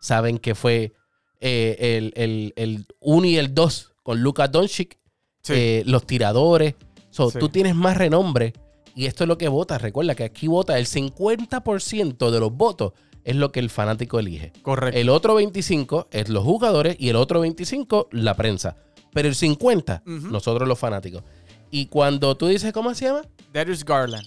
saben 0.00 0.38
que 0.38 0.54
fue 0.54 0.92
eh, 1.40 1.76
el, 1.98 2.12
el, 2.16 2.52
el 2.56 2.86
1 3.00 3.26
y 3.26 3.36
el 3.38 3.54
2 3.54 3.92
con 4.02 4.20
Luka 4.22 4.48
Doncic, 4.48 4.98
Sí. 5.42 5.52
eh, 5.56 5.82
los 5.86 6.06
tiradores. 6.06 6.74
So, 7.10 7.30
Sí. 7.30 7.38
Tú 7.38 7.48
tienes 7.48 7.74
más 7.74 7.96
renombre 7.96 8.52
y 8.94 9.06
esto 9.06 9.24
es 9.24 9.28
lo 9.28 9.38
que 9.38 9.48
vota. 9.48 9.78
Recuerda 9.78 10.14
que 10.14 10.24
aquí 10.24 10.46
vota 10.48 10.78
el 10.78 10.86
50% 10.86 12.30
de 12.30 12.40
los 12.40 12.52
votos 12.52 12.92
es 13.24 13.36
lo 13.36 13.52
que 13.52 13.60
el 13.60 13.70
fanático 13.70 14.18
elige. 14.18 14.52
Correcto. 14.62 14.98
El 14.98 15.08
otro 15.08 15.34
25 15.34 16.08
es 16.10 16.28
los 16.28 16.42
jugadores 16.44 16.96
y 16.98 17.08
el 17.10 17.16
otro 17.16 17.40
25 17.40 18.08
la 18.12 18.34
prensa. 18.34 18.76
Pero 19.12 19.28
el 19.28 19.34
50 19.34 20.02
Ujú. 20.06 20.28
nosotros 20.28 20.68
los 20.68 20.78
fanáticos. 20.78 21.22
Y 21.70 21.86
cuando 21.86 22.36
tú 22.36 22.48
dices, 22.48 22.72
¿cómo 22.72 22.94
se 22.94 23.06
llama? 23.06 23.22
Darius 23.52 23.84
Garland. 23.84 24.26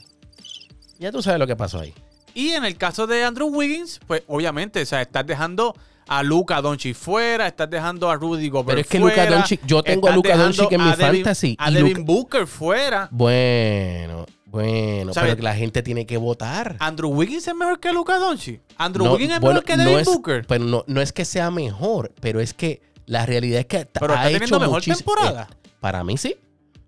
Ya 1.00 1.12
tú 1.12 1.22
sabes 1.22 1.40
lo 1.40 1.48
que 1.48 1.56
pasó 1.56 1.80
ahí. 1.80 1.94
Y 2.34 2.50
en 2.50 2.66
el 2.66 2.78
caso 2.78 3.08
de 3.08 3.24
Andrew 3.24 3.48
Wiggins, 3.48 4.00
pues 4.08 4.24
obviamente, 4.28 4.82
o 4.82 4.86
sea, 4.86 5.02
estás 5.02 5.26
dejando 5.26 5.76
a 6.08 6.22
Luka 6.22 6.62
Doncic 6.62 6.96
fuera, 6.96 7.48
estás 7.48 7.70
dejando 7.70 8.10
a 8.10 8.16
Rudy 8.16 8.50
Gobert 8.50 8.68
Pero 8.68 8.82
es 8.82 8.88
que 8.88 9.00
fuera, 9.00 9.26
Luka 9.26 9.38
Doncic- 9.40 9.60
yo 9.66 9.82
tengo 9.84 10.08
a 10.08 10.12
dejando 10.18 10.44
Doncic 10.46 10.72
en 10.72 10.82
mi 10.84 10.90
Devin- 10.92 10.98
fantasy, 11.24 11.56
A 11.60 11.72
Devin 11.72 12.06
Booker 12.06 12.46
fuera. 12.46 13.08
Bueno, 13.12 14.26
bueno, 14.46 15.14
¿Sabes? 15.14 15.30
pero 15.30 15.38
que 15.38 15.44
la 15.44 15.56
gente 15.56 15.82
tiene 15.82 16.06
que 16.06 16.18
votar. 16.18 16.76
Andrew 16.80 17.10
Wiggins 17.10 17.48
es 17.48 17.56
mejor 17.56 17.80
que 17.80 17.92
Luka 17.92 18.18
Doncic. 18.20 18.62
Andrew 18.78 19.06
No, 19.06 19.14
Wiggins 19.14 19.34
es 19.34 19.40
bueno, 19.40 19.54
mejor 19.62 19.66
que 19.66 19.78
no 19.78 19.84
Devin 19.84 20.00
es- 20.00 20.06
Booker. 20.08 20.46
Pero 20.48 20.64
no, 20.66 20.84
no 20.88 21.02
es 21.02 21.12
que 21.12 21.26
sea 21.26 21.50
mejor, 21.52 22.12
pero 22.22 22.40
es 22.40 22.54
que 22.54 22.82
La 23.06 23.26
realidad 23.26 23.60
es 23.62 23.66
que 23.68 23.86
Pero 23.86 24.14
ha 24.14 24.16
está 24.18 24.30
hecho 24.30 24.40
teniendo 24.40 24.60
mejor 24.60 24.82
muchis- 24.82 24.96
temporada. 24.98 25.48
eh, 25.52 25.70
para 25.80 26.04
mí 26.04 26.18
sí. 26.18 26.36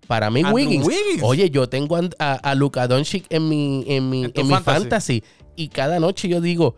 Para 0.07 0.29
mí 0.31 0.39
Andrew 0.39 0.55
Wiggins. 0.55 0.87
Wiggins. 0.87 1.23
Oye, 1.23 1.49
yo 1.49 1.67
tengo 1.69 1.97
a, 1.97 2.01
a, 2.19 2.33
a 2.35 2.55
Luka 2.55 2.87
Doncic 2.87 3.25
en 3.29 3.49
mi, 3.49 3.83
en 3.87 4.09
mi, 4.09 4.23
En 4.25 4.31
tu 4.31 4.41
en 4.41 4.47
mi 4.47 4.53
fantasy. 4.53 4.79
fantasy. 4.81 5.23
Y 5.55 5.67
cada 5.67 5.99
noche 5.99 6.27
yo 6.29 6.39
digo, 6.39 6.75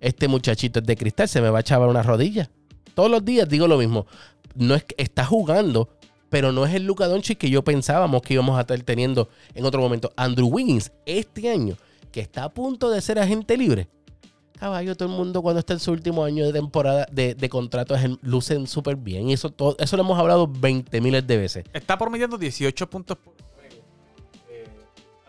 este 0.00 0.28
muchachito 0.28 0.80
es 0.80 0.86
de 0.86 0.96
cristal, 0.96 1.28
se 1.28 1.40
me 1.42 1.50
va 1.50 1.58
a 1.58 1.62
chavar 1.62 1.88
una 1.88 2.02
rodilla. 2.02 2.50
Todos 2.94 3.10
los 3.10 3.24
días 3.24 3.48
digo 3.48 3.68
lo 3.68 3.76
mismo. 3.76 4.06
No 4.54 4.74
es 4.74 4.84
que 4.84 4.94
está 4.98 5.24
jugando, 5.26 5.90
pero 6.30 6.52
no 6.52 6.64
es 6.64 6.74
el 6.74 6.84
Luka 6.84 7.06
Doncic 7.06 7.38
que 7.38 7.50
yo 7.50 7.62
pensábamos 7.62 8.22
que 8.22 8.34
íbamos 8.34 8.56
a 8.56 8.62
estar 8.62 8.80
teniendo 8.82 9.28
en 9.54 9.64
otro 9.66 9.80
momento. 9.82 10.10
Andrew 10.16 10.48
Wiggins, 10.48 10.90
este 11.06 11.50
año, 11.50 11.76
que 12.12 12.20
está 12.20 12.44
a 12.44 12.48
punto 12.48 12.90
de 12.90 13.00
ser 13.02 13.18
agente 13.18 13.56
libre. 13.58 13.88
Caballo, 14.58 14.94
todo 14.94 15.08
el 15.08 15.14
mundo 15.14 15.40
cuando 15.40 15.60
está 15.60 15.72
en 15.72 15.80
su 15.80 15.90
último 15.90 16.22
año 16.24 16.44
de 16.44 16.52
temporada 16.52 17.06
de, 17.10 17.34
de 17.34 17.48
contrato 17.48 17.94
lucen 18.22 18.66
súper 18.66 18.96
bien. 18.96 19.30
Y 19.30 19.32
eso, 19.32 19.48
todo, 19.50 19.74
eso 19.78 19.96
lo 19.96 20.02
hemos 20.02 20.18
hablado 20.18 20.46
20 20.46 21.00
miles 21.00 21.26
de 21.26 21.36
veces. 21.38 21.64
Está 21.72 21.96
promediando 21.96 22.36
18 22.36 22.90
puntos 22.90 23.16
por 23.16 23.32
juego. 23.34 23.84
Eh, 24.50 24.66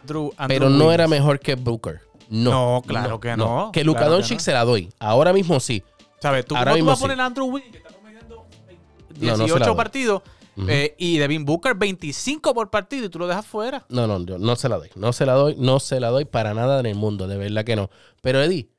Andrew- 0.05 0.33
Andrew 0.37 0.47
pero 0.59 0.69
no 0.69 0.91
era 0.91 1.07
mejor 1.07 1.39
que 1.39 1.55
Booker. 1.55 2.01
No, 2.29 2.51
No, 2.77 2.81
claro 2.85 3.19
que 3.19 3.35
no, 3.37 3.71
Que 3.73 3.83
Luka 3.83 3.99
claro 3.99 4.11
que 4.13 4.15
Doncic 4.17 4.37
no. 4.37 4.43
se 4.43 4.51
la 4.53 4.65
doy. 4.65 4.89
Ahora 4.99 5.31
mismo 5.33 5.59
sí. 5.59 5.83
¿Sabes? 6.21 6.45
¿Tú, 6.45 6.55
Ahora 6.55 6.71
cómo 6.73 6.83
tú 6.83 6.89
vas 6.89 6.99
a 6.99 7.01
poner 7.01 7.19
a 7.21 7.25
Andrew 7.25 7.45
Wiggins, 7.47 7.71
que 7.71 7.77
está 7.79 7.89
promediando 7.89 8.35
No, 8.35 9.27
no 9.27 9.35
se 9.37 9.43
18 9.43 9.59
la 9.59 9.65
doy. 9.67 9.75
partidos, 9.75 10.21
eh, 10.67 10.95
y 10.97 11.17
Devin 11.17 11.45
Booker 11.45 11.73
25 11.75 12.53
por 12.53 12.69
partido, 12.69 13.05
y 13.05 13.09
tú 13.09 13.17
lo 13.19 13.27
dejas 13.27 13.45
fuera? 13.45 13.85
No, 13.89 14.05
no, 14.07 14.23
yo 14.25 14.37
no 14.37 14.55
se 14.55 14.69
la 14.69 14.77
doy. 14.77 14.89
No 14.95 15.11
se 15.13 15.25
la 15.25 15.33
doy, 15.33 15.55
no 15.57 15.79
se 15.79 15.99
la 15.99 16.09
doy 16.09 16.25
para 16.25 16.53
nada 16.53 16.79
en 16.81 16.85
el 16.85 16.95
mundo, 16.95 17.27
de 17.27 17.37
verdad 17.37 17.63
que 17.65 17.75
no. 17.75 17.89
Pero 18.21 18.41
Eddie, 18.41 18.69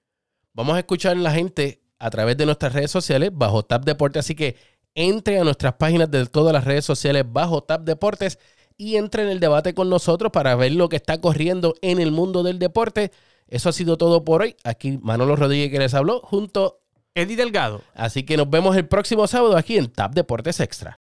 vamos 0.55 0.77
a 0.77 0.81
escuchar 0.81 1.13
a 1.13 1.21
la 1.21 1.33
gente 1.33 1.83
a 1.99 2.11
través 2.11 2.37
de 2.37 2.47
nuestras 2.47 2.73
redes 2.73 2.91
sociales 2.91 3.31
bajo 3.33 3.63
Tap 3.63 3.85
Deportes, 3.85 4.21
así 4.25 4.35
que 4.35 4.57
entre 4.95 5.39
a 5.39 5.45
nuestras 5.45 5.75
páginas 5.75 6.11
de 6.11 6.27
todas 6.27 6.53
las 6.53 6.65
redes 6.65 6.85
sociales 6.85 7.25
bajo 7.27 7.63
Tap 7.63 7.83
Deportes 7.83 8.39
y 8.77 8.97
entre 8.97 9.23
en 9.23 9.29
el 9.29 9.41
debate 9.41 9.75
con 9.75 9.89
nosotros 9.89 10.33
para 10.33 10.55
ver 10.57 10.73
lo 10.73 10.89
que 10.89 10.97
está 10.97 11.21
corriendo 11.21 11.75
en 11.83 12.01
el 12.01 12.11
mundo 12.11 12.43
del 12.43 12.59
deporte. 12.59 13.13
Eso 13.49 13.69
ha 13.69 13.73
sido 13.73 13.97
todo 13.97 14.25
por 14.25 14.43
hoy. 14.43 14.57
Aquí 14.65 14.99
Manolo 15.03 15.37
Rodríguez 15.37 15.71
que 15.71 15.79
les 15.79 15.95
habló 15.95 16.21
junto. 16.21 16.81
Eddie 17.15 17.37
Delgado. 17.37 17.83
Así 17.95 18.23
que 18.23 18.37
nos 18.39 18.49
vemos 18.49 18.75
el 18.77 18.89
próximo 18.89 19.27
sábado 19.27 19.57
aquí 19.57 19.77
en 19.77 19.93
Tap 19.93 20.15
Deportes 20.15 20.61
Extra. 20.61 20.99